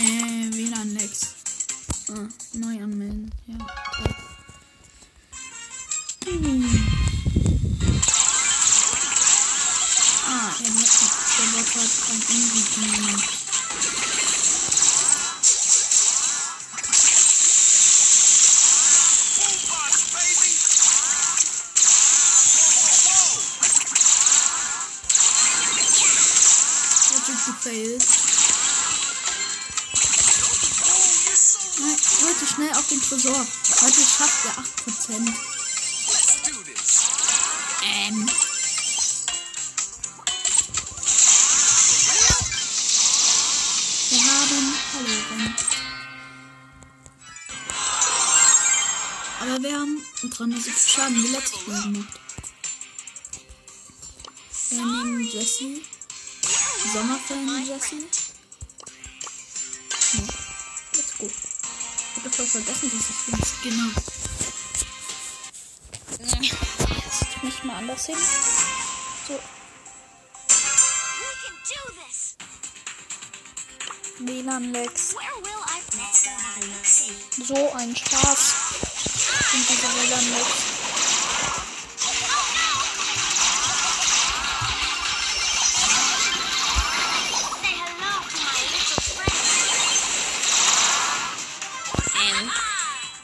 Äh, 0.00 0.48
WLAN-Lex. 0.52 1.34
Ah, 2.10 2.28
neu 2.52 2.80
anmelden. 2.80 3.28
Ja. 3.48 3.56
Nehmen 55.60 55.84
Jesse. 56.42 56.92
Sommerferien 56.92 57.66
Jesse. 57.66 57.96
Ja, 60.12 60.22
let's 60.94 61.18
go. 61.18 61.26
Ich 61.26 62.24
hab 62.24 62.34
voll 62.34 62.46
vergessen, 62.46 62.90
dass 62.90 63.10
ich 63.10 63.16
Skin 63.60 63.76
hab. 63.84 64.02
Jetzt 66.18 67.42
mich 67.42 67.64
mal 67.64 67.76
anders 67.76 68.06
hin. 68.06 68.16
So. 69.28 69.40
WLAN-Lex. 74.22 75.14
So 77.46 77.72
ein 77.72 77.96
Spaß. 77.96 78.54
Und 79.54 79.68
diese 79.68 79.82
WLAN-Lex. 79.82 80.79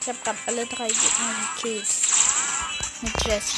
Ich 0.06 0.12
hab 0.12 0.22
grad 0.22 0.36
alle 0.46 0.64
drei 0.66 0.86
Gegner 0.86 1.34
gekillt. 1.56 1.86
Mit 3.00 3.26
Jesse. 3.26 3.56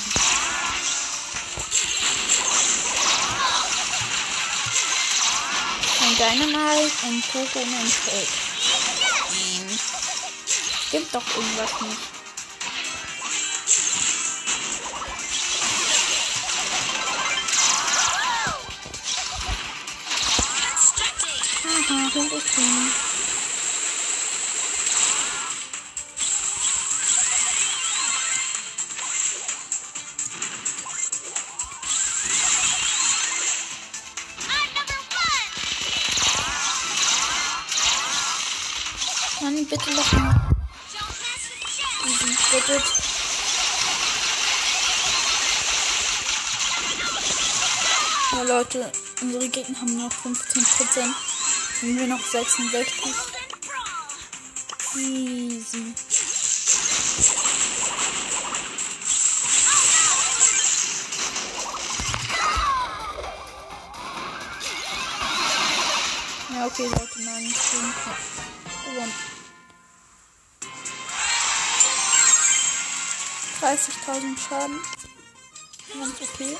Ein 6.00 6.16
Dynamite, 6.16 6.92
ein 7.04 7.22
Poco 7.30 7.58
und 7.58 7.74
ein 7.74 7.86
Fake. 7.86 8.28
Ähm, 9.30 9.78
stimmt 10.88 11.14
doch 11.14 11.36
irgendwas 11.36 11.80
nicht. 11.82 11.98
Haha, 21.64 22.18
und 22.18 22.32
ich 22.32 22.54
bin. 22.54 23.07
15%. 50.24 51.14
Nehmen 51.82 51.98
wir 51.98 52.06
noch 52.08 52.24
66. 52.24 52.92
Easy. 54.96 55.94
Ja, 66.54 66.66
okay, 66.66 66.86
Leute, 66.86 67.22
nein, 67.22 67.44
ich 67.44 67.70
bin 67.70 67.94
gewonnen. 68.94 69.12
30.000 73.60 74.38
Schaden. 74.38 74.80
Ganz 75.94 76.14
okay. 76.22 76.56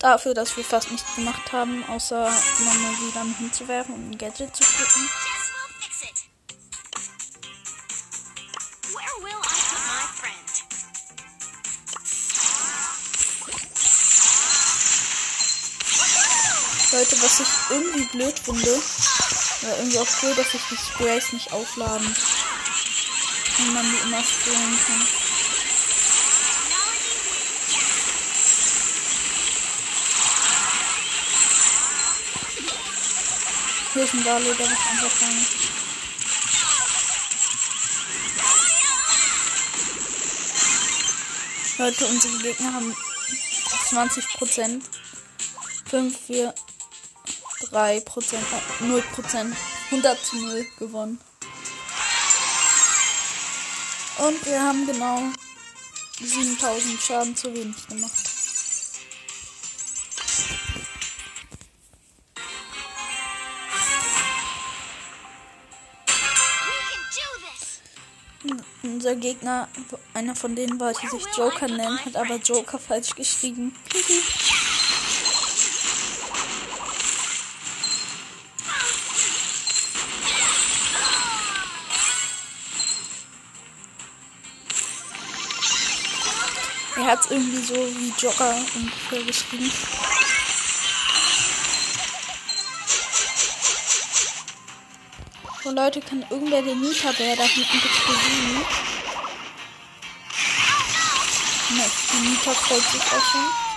Dafür, 0.00 0.32
dass 0.32 0.56
wir 0.56 0.64
fast 0.64 0.90
nichts 0.90 1.14
gemacht 1.14 1.52
haben, 1.52 1.84
außer 1.86 2.24
nochmal 2.24 2.92
wieder 2.92 3.22
hinzuwerfen 3.38 3.94
und 3.94 4.10
ein 4.10 4.18
Gadget 4.18 4.56
zu 4.56 4.64
friend? 4.64 5.10
Leute, 16.92 17.22
was 17.22 17.40
ich 17.40 17.48
irgendwie 17.68 18.04
blöd 18.06 18.38
finde, 18.38 18.82
oder 19.62 19.78
irgendwie 19.78 19.98
auch 19.98 20.20
blöd, 20.20 20.38
dass 20.38 20.54
ich 20.54 20.62
die 20.70 20.76
Sprays 20.76 21.32
nicht 21.34 21.52
aufladen. 21.52 22.06
Und 23.58 23.74
man 23.74 23.84
die 23.84 24.08
immer 24.08 24.24
sprayen 24.24 24.78
kann. 24.86 25.29
Hier 33.92 34.04
ist 34.04 34.14
ein 34.14 34.22
Barley, 34.22 34.54
der 34.54 34.68
macht 34.68 34.86
einfach 34.88 35.22
rein. 35.22 35.46
Leute, 41.78 42.06
unsere 42.06 42.38
Gegner 42.38 42.72
haben 42.72 42.96
20 43.88 44.28
Prozent. 44.34 44.84
5, 45.86 46.16
4, 46.26 46.54
3 47.70 48.00
Prozent, 48.02 48.44
äh, 48.80 48.84
0 48.84 49.02
Prozent, 49.12 49.56
100 49.90 50.24
zu 50.24 50.36
0 50.36 50.66
gewonnen. 50.78 51.20
Und 54.18 54.46
wir 54.46 54.62
haben 54.62 54.86
genau 54.86 55.32
7000 56.20 57.02
Schaden 57.02 57.34
zu 57.34 57.52
wenig 57.52 57.88
gemacht. 57.88 58.29
Unser 69.00 69.16
Gegner, 69.16 69.66
einer 70.12 70.36
von 70.36 70.54
denen 70.54 70.78
wollte 70.78 71.08
sich 71.08 71.24
Joker 71.34 71.66
nennen, 71.68 71.98
hat 72.04 72.16
aber 72.16 72.36
Joker 72.36 72.78
falsch 72.78 73.14
geschrieben. 73.14 73.74
Er 86.94 87.04
hat 87.06 87.24
es 87.24 87.30
irgendwie 87.30 87.62
so 87.62 87.74
wie 87.74 88.12
Joker 88.18 88.54
ungefähr 88.74 89.22
geschrieben. 89.22 89.72
So 95.64 95.70
Leute, 95.70 96.02
kann 96.02 96.22
irgendwer 96.28 96.60
den 96.60 96.80
Nita-Bär 96.80 97.36
da 97.36 97.44
hinten 97.44 97.80
bitte 97.80 98.12
besiegen? 98.12 98.89
Die 102.12 102.28
Nita 102.28 102.52
freut 102.52 102.82
sich 102.82 103.02
auch 103.02 103.24
schon. 103.30 103.70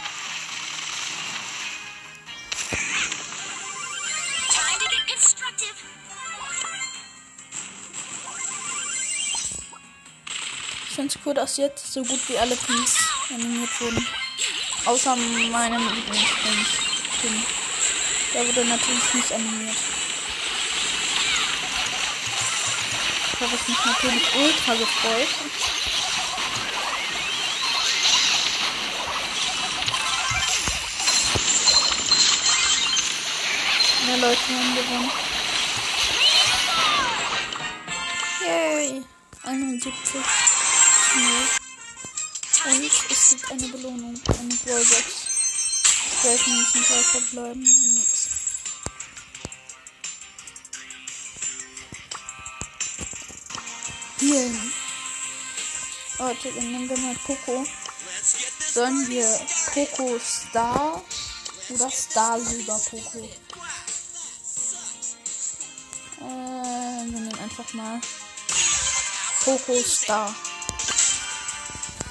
Ich 10.88 10.96
finde 10.96 11.16
es 11.16 11.26
cool, 11.26 11.34
dass 11.34 11.58
jetzt 11.58 11.92
so 11.92 12.04
gut 12.04 12.20
wie 12.30 12.38
alle 12.38 12.56
Pins 12.56 12.98
animiert 13.30 13.82
wurden. 13.82 14.08
Außer 14.86 15.16
meinem 15.16 15.88
Lieblingspin. 15.88 17.44
Der 18.34 18.48
wurde 18.48 18.66
natürlich 18.66 19.14
nicht 19.14 19.32
animiert. 19.32 19.78
Da 23.40 23.46
habe 23.46 23.56
ich 23.56 23.68
mich 23.68 23.86
natürlich 23.86 24.36
ultra 24.36 24.74
gefreut. 24.76 25.73
Ja, 34.14 34.20
Leute, 34.20 34.42
haben 34.42 34.76
gewonnen. 34.76 35.12
Yay! 38.42 39.04
71. 39.42 39.92
Nee. 41.16 41.46
Und 42.66 42.92
es 43.10 43.30
gibt 43.30 43.52
eine 43.52 43.68
Belohnung, 43.70 44.22
eine. 44.28 44.54
Vielleicht 46.22 46.48
nicht 46.48 46.76
ein 46.76 46.84
paar 46.84 46.98
verbleiben, 46.98 47.64
nix. 47.64 48.30
Hier. 54.20 54.52
Warte, 56.20 56.52
dann 56.52 56.72
nehmen 56.72 56.88
wir 56.88 56.98
mal 57.00 57.16
Poco. 57.26 57.66
Sollen 58.74 59.10
wir 59.10 59.40
Poco 59.74 60.20
Star 60.20 61.02
oder 61.70 61.90
Star 61.90 62.40
Silber 62.40 62.80
Poco? 62.92 63.28
Wir 67.12 67.20
nehmen 67.20 67.40
einfach 67.40 67.74
mal 67.74 68.00
Poco 69.44 69.76
Star. 69.84 70.34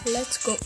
Let's 0.05 0.43
go. 0.43 0.59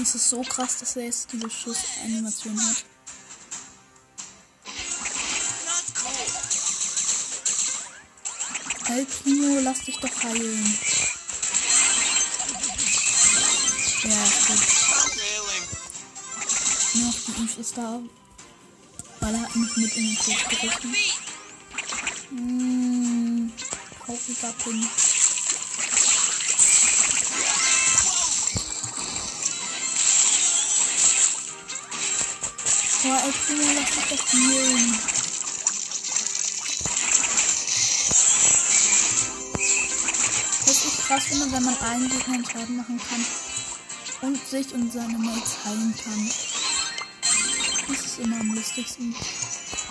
Es 0.00 0.14
ist 0.14 0.28
so 0.30 0.42
krass, 0.42 0.78
dass 0.78 0.96
er 0.96 1.04
jetzt 1.04 1.32
diese 1.32 1.50
Schussanimation 1.50 2.58
hat. 2.60 2.84
El 8.88 9.04
Primo, 9.04 9.60
lass 9.60 9.80
dich 9.80 9.98
doch 9.98 10.22
heilen. 10.24 10.78
Ja, 14.04 14.24
gut. 14.46 14.87
Eve 17.38 17.60
ist 17.60 17.76
da. 17.76 18.00
Weil 19.20 19.34
er 19.34 19.42
hat 19.42 19.54
mich 19.54 19.76
mit 19.76 19.96
in 19.96 20.06
den 20.06 20.16
Tod 20.16 20.48
gerissen. 20.48 20.94
Hm, 22.30 23.52
trauriger 24.04 24.52
Pin. 24.64 24.88
Boah, 33.02 33.22
El 33.24 33.32
Primo, 33.32 33.72
lass 33.74 33.90
dich 33.90 34.04
doch 34.04 34.32
healen. 34.32 34.98
Was 40.66 40.84
ich 40.84 40.98
krass 41.06 41.24
finde, 41.26 41.52
wenn 41.52 41.62
man 41.62 41.76
allen 41.76 42.10
Gegnern 42.10 42.44
Schaden 42.44 42.76
machen 42.76 43.00
kann 43.08 43.24
und 44.22 44.48
sich 44.48 44.74
und 44.74 44.92
seine 44.92 45.18
Mates 45.18 45.56
heilen 45.64 45.94
kann. 46.02 46.47
Immer 48.18 48.40
am 48.40 48.54
lustigsten. 48.54 49.14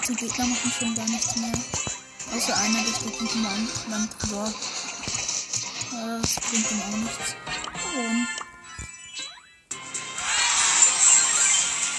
Die 0.07 0.15
Gegner 0.15 0.45
machen 0.45 0.71
schon 0.77 0.95
gar 0.95 1.05
nichts 1.05 1.35
mehr. 1.37 1.53
Außer 2.35 2.57
einer, 2.57 2.83
der 2.83 2.93
steht 2.93 3.15
hinten 3.15 3.45
am 3.45 3.67
Land. 3.89 4.11
Äh, 5.93 6.21
Das 6.21 6.35
bringt 6.35 6.71
ihm 6.71 6.81
auch 6.81 6.97
nichts. 6.97 7.35
Warum? 7.95 8.27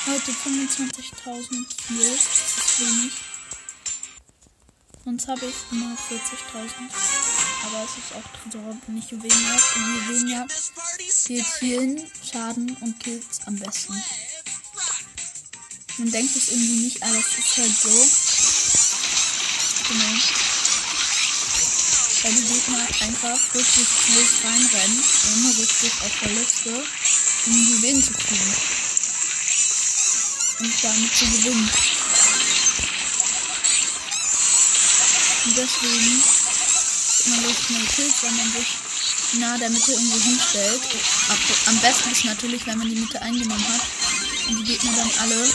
Heute 0.07 0.33
25.000 0.33 1.77
Kills. 1.87 2.25
Das 2.25 2.65
ist 2.65 2.81
wenig. 2.81 3.13
Sonst 5.05 5.29
habe 5.29 5.47
ich 5.47 5.55
immer 5.73 5.97
40.000. 5.97 6.91
Aber 7.67 7.85
es 7.85 7.97
ist 7.97 8.13
auch 8.15 8.29
Tresor, 8.43 8.77
Juwelenjagd. 9.11 9.77
Und 9.77 9.95
Juwelenjagd 9.97 10.73
geht 11.27 11.47
Schaden 12.31 12.77
und 12.81 13.01
Kills 13.01 13.41
am 13.47 13.57
besten. 13.57 13.95
Man 15.99 16.13
denkt 16.13 16.37
es 16.37 16.49
irgendwie 16.51 16.85
nicht, 16.85 17.03
aber 17.03 17.17
es 17.19 17.27
ist 17.27 17.57
halt 17.57 17.75
so. 17.77 17.89
Genau. 19.89 20.15
Weil 22.23 22.35
die 22.35 22.47
Gegner 22.47 22.87
einfach 23.01 23.39
durch 23.53 23.67
die 23.67 23.85
Skills 23.85 24.45
reinrennen, 24.45 25.03
ohne 25.35 25.59
richtig 25.59 25.93
auf 26.05 26.13
der 26.23 26.31
Liste, 26.31 26.71
um 27.47 27.53
die 27.53 27.71
Juwelen 27.71 28.05
zu 28.05 28.13
kriegen. 28.13 28.55
Und 30.61 30.85
damit 30.85 31.17
zu 31.17 31.25
gewinnen. 31.25 31.71
Und 35.47 35.57
deswegen 35.57 36.23
immer 37.27 37.43
so 37.43 37.55
schnell 37.67 37.87
killt, 37.87 38.23
wenn 38.23 38.37
man 38.37 38.53
sich 38.53 38.69
nahe 39.41 39.59
der 39.59 39.71
Mitte 39.71 39.93
irgendwo 39.93 40.21
hinstellt. 40.21 40.81
Am 41.67 41.79
besten 41.81 42.13
ist 42.13 42.25
natürlich, 42.25 42.67
wenn 42.67 42.79
man 42.79 42.89
die 42.89 43.01
Mitte 43.01 43.21
eingenommen 43.21 43.69
hat 43.69 43.81
und 44.49 44.59
die 44.59 44.65
Gegner 44.65 44.93
dann 44.93 45.11
alle 45.19 45.49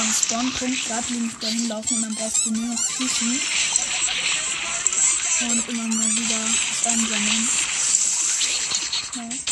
vom 0.00 0.12
Spawnpunkt 0.14 0.86
geradlinig 0.86 1.32
dahin 1.40 1.68
laufen 1.68 1.96
und 1.96 2.02
dann 2.02 2.14
brauchst 2.14 2.46
du 2.46 2.50
nur 2.52 2.66
noch 2.68 2.78
schießen 2.78 3.40
und 5.50 5.68
immer 5.68 5.88
mal 5.88 6.16
wieder 6.16 6.90
einsammeln. 6.90 7.48
Ja. 9.16 9.49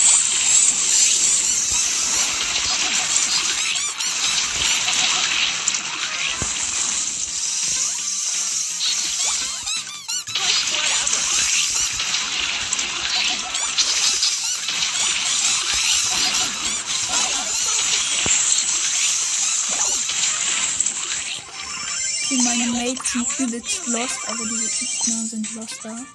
Übelst 23.59 23.87
lost, 23.89 24.19
aber 24.29 24.45
die 24.45 24.69
Gegner 24.69 25.27
sind 25.27 25.55
loster. 25.55 26.07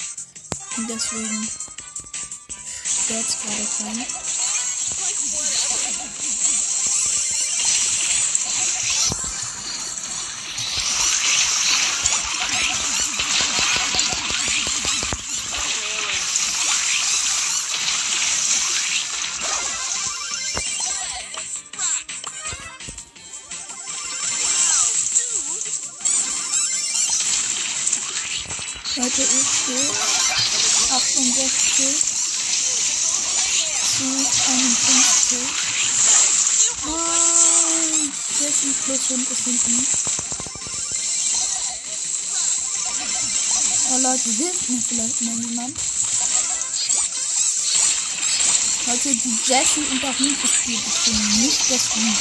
Und 0.77 0.89
deswegen 0.89 1.47
stört 2.85 3.25
es 3.27 3.37
gerade 3.41 3.91
keinen. 3.91 4.42
Vielleicht 45.03 45.21
mal 45.21 45.35
jemand. 45.49 45.77
Leute, 48.85 49.15
die 49.15 49.37
Jessie 49.45 49.85
und 49.91 50.03
der 50.03 50.19
Hund 50.19 50.41
gespielt. 50.41 50.81
Ich 50.85 51.03
bin 51.05 51.41
nicht 51.41 51.71
das 51.71 51.95
Hund. 51.95 52.17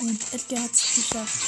Und 0.00 0.20
Edgar 0.32 0.62
hat 0.64 0.70
es 0.72 0.94
geschafft. 0.94 1.38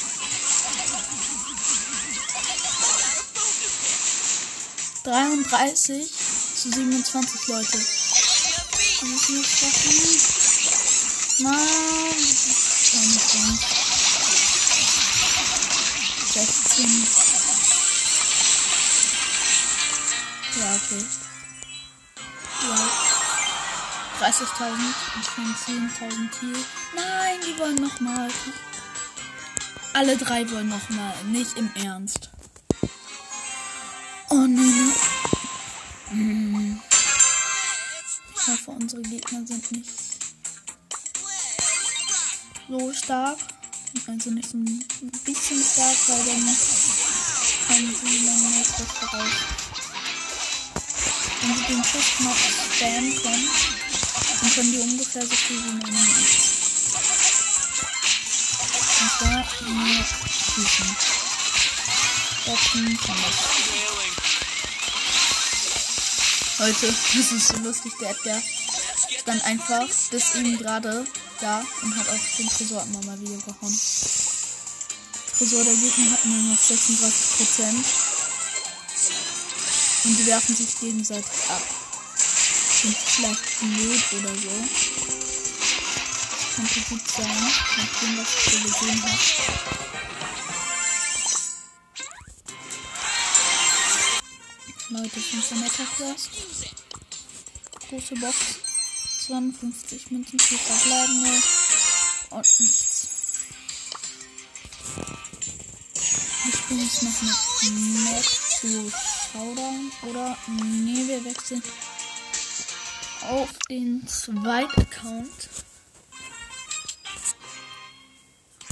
Dreiunddreißig 5.04 6.12
zu 6.62 6.70
27 6.70 7.48
Leute. 7.48 7.78
Wir 9.00 9.08
müssen 9.08 9.40
es 9.40 9.46
schaffen. 9.58 9.94
Nein. 11.38 11.58
das 12.22 13.06
nicht 13.08 13.34
dran. 13.34 13.58
16. 16.32 17.21
Ja, 20.56 20.74
okay. 20.74 21.04
Ja. 22.62 23.12
30.000 24.20 24.72
und 25.16 25.24
schon 25.24 25.54
10.000 25.54 26.30
hier. 26.40 26.64
Nein, 26.94 27.40
die 27.46 27.58
wollen 27.58 27.76
nochmal. 27.76 28.30
Alle 29.94 30.16
drei 30.16 30.48
wollen 30.50 30.68
nochmal. 30.68 31.14
Nicht 31.24 31.56
im 31.56 31.70
Ernst. 31.74 32.30
Oh 34.28 34.46
nein. 34.46 34.92
Hm. 36.08 36.80
Ich 38.34 38.46
hoffe, 38.46 38.70
unsere 38.70 39.02
Gegner 39.02 39.46
sind 39.46 39.72
nicht 39.72 39.90
so 42.68 42.92
stark. 42.92 43.38
Also 44.06 44.30
nicht 44.30 44.50
so 44.50 44.56
ein 44.56 44.84
bisschen 45.24 45.62
stark, 45.62 45.96
weil 46.08 46.24
dann 46.24 46.56
kommen 47.66 47.94
sie 47.94 48.26
dann 48.26 48.64
Kräfte 48.64 49.16
raus. 49.16 49.81
Wenn 51.42 51.56
sie 51.56 51.64
den 51.64 51.84
Schuss 51.84 52.20
noch 52.20 52.36
spammen 52.36 53.22
können, 53.22 53.50
dann 54.40 54.50
können 54.52 54.72
die 54.72 54.78
ungefähr 54.78 55.22
so 55.22 55.34
viel 55.34 55.56
wie 55.56 55.72
meine. 55.72 55.92
Und 59.00 59.12
da 59.20 59.44
nur 59.68 60.04
schießen. 60.54 60.96
Boxen 62.46 62.98
kann 62.98 63.16
das. 63.22 63.36
Leute, 66.58 66.94
das 67.16 67.32
ist 67.32 67.48
so 67.48 67.56
lustig, 67.56 67.92
der 68.00 68.10
Edgar 68.10 68.40
stand 69.20 69.44
einfach 69.44 69.88
bis 70.10 70.34
eben 70.36 70.58
gerade 70.58 71.04
da 71.40 71.64
und 71.82 71.96
hat 71.96 72.08
auf 72.08 72.20
den 72.38 72.48
Tresor 72.48 72.84
immer 72.84 73.04
mal 73.04 73.20
wieder 73.20 73.36
gehauen. 73.38 73.80
Tresor 75.38 75.64
der 75.64 75.74
Gegner 75.74 76.12
hat 76.12 76.24
nur 76.24 76.42
noch 76.42 76.58
36 76.58 77.36
Prozent. 77.36 77.86
Und 80.04 80.18
die 80.18 80.26
werfen 80.26 80.56
sich 80.56 80.80
gegenseitig 80.80 81.30
ab. 81.48 81.62
Sind 82.16 82.96
vielleicht 82.96 83.60
blöd 83.60 84.02
oder 84.20 84.34
so. 84.34 84.50
Das 86.30 86.56
könnte 86.56 86.80
gut 86.88 87.08
sein, 87.08 87.52
nachdem 87.76 88.18
was 88.18 88.28
ich 88.34 88.44
so 88.52 88.58
gesehen 88.68 89.02
habe. 89.02 89.18
Leute, 94.90 95.20
500 95.20 95.72
Quest. 95.96 96.30
Große 97.88 98.14
Box. 98.16 98.36
52 99.26 100.10
Münzen 100.10 100.38
für 100.40 100.58
verbleibende. 100.58 101.42
Und 102.30 102.60
nichts. 102.60 103.08
Wir 106.44 106.52
spielen 106.52 106.80
jetzt 106.80 107.02
noch 107.04 107.22
mit 107.22 108.24
zu 108.60 108.92
Showdown. 109.32 109.90
Oder, 110.02 110.36
nee, 110.46 111.08
wir 111.08 111.24
wechseln 111.24 111.62
auf 113.22 113.50
den 113.70 114.06
zweiten 114.06 114.80
Account. 114.80 115.48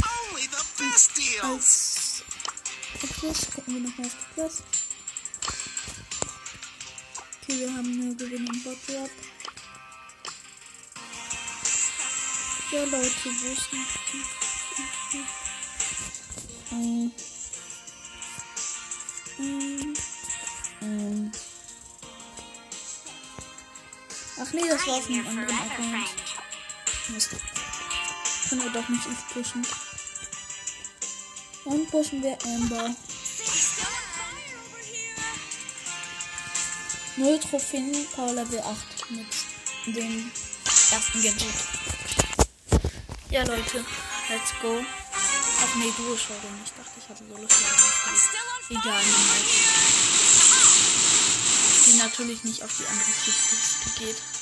Only 0.03 0.43
the 0.43 0.83
best 0.83 1.17
deals. 1.17 2.23
Als 3.01 3.13
Quest. 3.21 3.55
Gucken 3.55 3.75
wir 3.75 3.81
nochmal 3.89 4.07
auf 4.07 4.13
die 4.15 4.35
Quest. 4.35 4.63
Okay, 7.43 7.59
wir 7.61 7.73
haben 7.73 8.07
nur 8.07 8.15
Gewinn 8.17 8.49
und 8.49 8.65
Botdrop. 8.65 9.11
Ja, 12.73 12.85
Leute, 12.85 13.25
wo 13.25 13.53
ist 13.53 13.73
denn 13.73 13.87
die? 14.13 14.25
Ähm. 16.73 17.13
Ach 24.51 24.55
nee, 24.55 24.69
das 24.69 24.85
war 24.85 24.95
auf 24.97 25.09
einem 25.09 25.29
anderen 25.29 25.49
Account. 25.49 26.09
Mist. 27.11 27.31
Können 28.49 28.65
wir 28.65 28.71
doch 28.71 28.89
nicht 28.89 29.07
ich 29.07 29.33
pushen. 29.33 29.65
Dann 31.65 31.87
pushen 31.87 32.21
wir 32.21 32.37
Amber. 32.45 32.91
Null 37.17 37.39
Trophäen, 37.39 38.07
Power 38.17 38.33
Level 38.33 38.59
8 38.59 39.11
mit 39.87 39.97
dem 39.97 40.33
ersten 40.91 41.23
Gadget. 41.23 41.55
Ja, 43.31 43.45
Leute, 43.45 43.85
let's 44.31 44.53
go. 44.61 44.85
Ach 45.63 45.75
nee, 45.77 45.93
Duo 45.97 46.17
Showdown. 46.17 46.61
Ich 46.65 46.73
dachte, 46.73 46.99
ich 46.99 47.09
hatte 47.09 47.25
Solo 47.25 47.47
Showdown 47.49 47.79
ausgewählt. 47.87 48.83
Egal, 48.83 49.05
niemals. 49.05 49.47
Die 51.87 51.97
natürlich 51.99 52.43
nicht 52.43 52.65
auf 52.65 52.77
die 52.77 52.87
andere 52.87 53.11
Kiste 53.25 53.57
geht. 54.01 54.40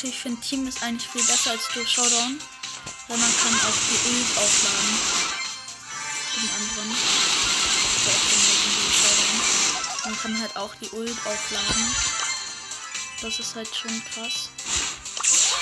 Leute, 0.00 0.14
ich 0.14 0.22
finde 0.22 0.40
Team 0.40 0.66
ist 0.66 0.82
eigentlich 0.82 1.06
viel 1.10 1.22
besser 1.22 1.50
als 1.50 1.68
Duo 1.74 1.84
Showdown. 1.84 2.40
Weil 3.08 3.18
man 3.18 3.36
kann 3.36 3.54
auch 3.54 3.78
die 3.84 4.08
Ult 4.08 4.38
aufladen. 4.38 4.98
Im 6.36 6.48
anderen. 6.56 6.96
So, 8.04 8.10
Duo 8.72 8.90
Showdown. 8.96 9.36
Man 10.04 10.18
kann 10.20 10.40
halt 10.40 10.56
auch 10.56 10.74
die 10.76 10.88
Ult 10.90 11.18
aufladen. 11.26 11.94
Das 13.20 13.38
ist 13.40 13.54
halt 13.54 13.68
schon 13.76 14.02
krass. 14.14 14.48
So. 15.22 15.54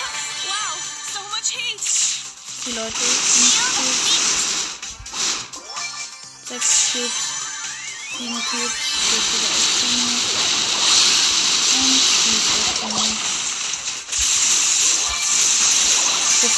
Die 2.67 2.73
Leute, 2.73 3.05
sechs 6.47 6.93
Cubes, 6.93 7.13
sieben 8.19 8.45
Cubes, 8.45 8.73
vier 9.09 9.23
wieder 9.33 9.51
aufbringen. 9.57 10.21
Und 11.75 12.01
die 12.25 12.39
aufbringen. 12.85 13.28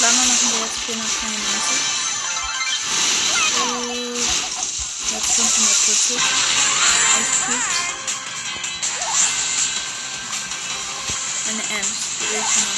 Flamme 0.00 0.16
machen 0.16 0.48
wir 0.52 0.60
jetzt 0.64 0.80
492. 0.80 1.76
Und 3.60 4.16
jetzt 5.12 5.32
540. 5.36 6.16
11 7.18 7.44
Cubes. 7.44 7.76
Eine 11.48 11.64
Ems, 11.76 12.00
die 12.16 12.28
Ultima. 12.32 12.72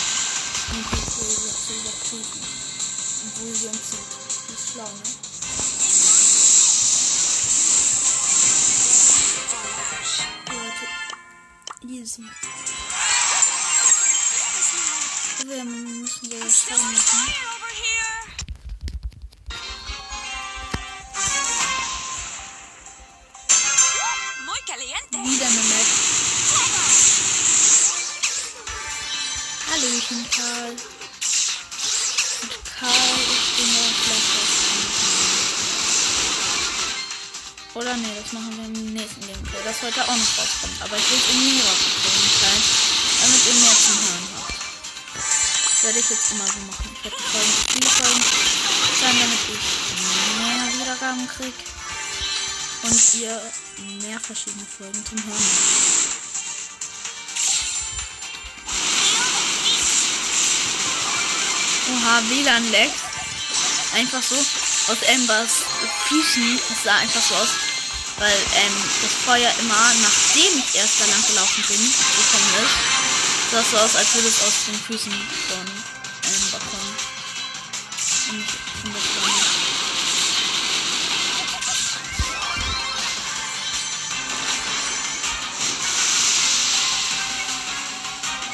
Um 0.72 0.82
die 0.82 1.02
zu, 1.06 1.22
zu 1.62 1.70
überprüfen. 1.78 2.42
Obwohl 3.22 3.54
sie 3.54 3.68
uns 3.68 3.86
Heute 39.82 40.00
auch 40.00 40.16
noch 40.16 40.38
rauskommt. 40.38 40.80
Aber 40.80 40.96
ich 40.96 41.10
will 41.10 41.18
es 41.18 41.28
in 41.34 41.42
mehreren 41.42 41.74
Folgen 41.74 42.30
teilen, 42.38 42.62
damit 43.20 43.46
ihr 43.46 43.54
mehr 43.54 43.74
zum 43.74 43.98
Hören 43.98 44.28
habt. 44.38 44.54
Das 45.18 45.82
werde 45.82 45.98
ich 45.98 46.10
jetzt 46.10 46.30
immer 46.30 46.46
so 46.46 46.58
machen. 46.70 46.90
Ich 46.94 47.02
werde 47.02 47.16
die 47.18 47.26
Folgen 47.32 47.52
viele 47.66 47.90
Folgen 47.90 48.22
sein, 49.00 49.16
damit 49.18 49.42
ich 49.50 49.64
mehr 50.38 50.70
Wiedergaben 50.78 51.26
kriege. 51.26 51.62
Und 52.84 53.14
ihr 53.14 53.34
mehr 54.06 54.20
verschiedene 54.20 54.66
Folgen 54.78 55.04
zum 55.04 55.18
Hören 55.18 55.34
habt. 55.34 56.22
Oha, 61.90 62.22
WLAN-Lag. 62.30 62.92
Einfach 63.94 64.22
so 64.22 64.36
aus 64.36 64.98
Ambers 65.12 65.64
Füßen. 66.06 66.60
Es 66.70 66.84
sah 66.84 66.98
einfach 66.98 67.20
so 67.20 67.34
aus, 67.34 67.50
weil 68.18 68.38
ähm, 68.56 68.72
das 69.02 69.12
Feuer 69.24 69.50
immer, 69.60 69.94
nachdem 70.02 70.58
ich 70.58 70.74
erst 70.74 71.00
da 71.00 71.06
lang 71.06 71.26
gelaufen 71.26 71.64
bin, 71.68 71.80
gekommen 71.80 72.52
ist, 72.64 72.76
sah 73.52 73.62
so 73.70 73.78
aus, 73.78 73.96
als 73.96 74.14
würde 74.14 74.28
es 74.28 74.42
aus 74.42 74.64
den 74.66 74.74
Füßen 74.74 75.12
von 75.48 75.66
Amber 76.24 76.58
kommen. 76.70 76.96
Und 78.30 78.38
nicht. 78.38 79.02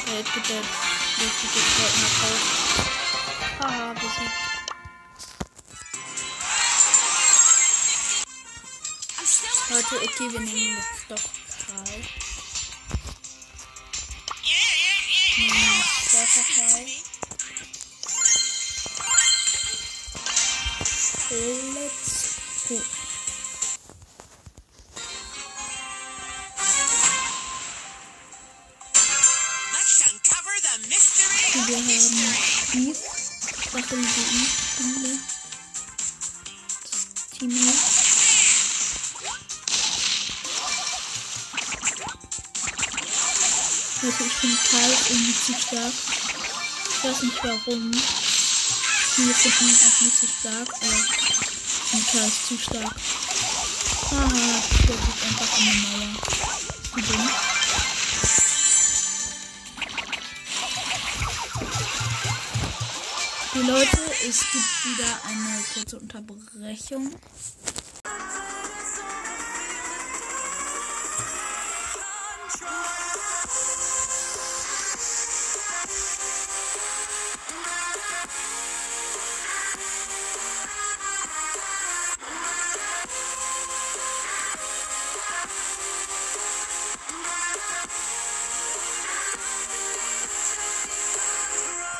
Der 0.07 0.19
jetzt 0.19 0.35
bitte 0.35 0.55
richtig 1.21 1.51
jetzt 1.55 1.79
nach 2.03 2.23
Hause. 2.23 2.98
Okay, 10.19 10.33
wir 10.33 10.41
over 10.41 10.45
nehmen 10.45 10.57
here. 10.57 10.77
jetzt 10.77 11.09
doch 11.09 11.31
Karl. 11.66 12.01
Yeah, 14.45 14.73
yeah, 14.85 14.99
yeah. 15.11 15.39
Nehmen 15.39 15.85
Stärker 16.09 16.45
Karl. 16.55 16.87
Zu 45.49 45.55
stark. 45.55 45.93
Ich 46.91 47.05
weiß 47.05 47.23
nicht 47.23 47.43
warum. 47.43 47.91
Viele 49.15 49.35
finden 49.35 49.69
ihn 49.69 49.77
auch 49.77 50.01
nicht 50.03 50.21
so 50.21 50.27
stark, 50.27 50.69
aber 50.69 52.03
Karl 52.13 52.29
ist 52.29 52.47
zu 52.49 52.59
stark. 52.59 52.95
Haha, 54.11 54.63
ich 54.71 54.89
jetzt 54.89 55.25
einfach 55.25 55.59
in 55.59 55.65
die 55.65 55.79
Mauer. 55.81 56.11
Wie 56.95 57.03
dumm. 57.03 57.31
Die 63.55 63.71
Leute, 63.71 64.01
es 64.29 64.41
gibt 64.53 64.85
wieder 64.85 65.21
eine 65.29 65.65
kurze 65.73 65.99
Unterbrechung. 65.99 67.15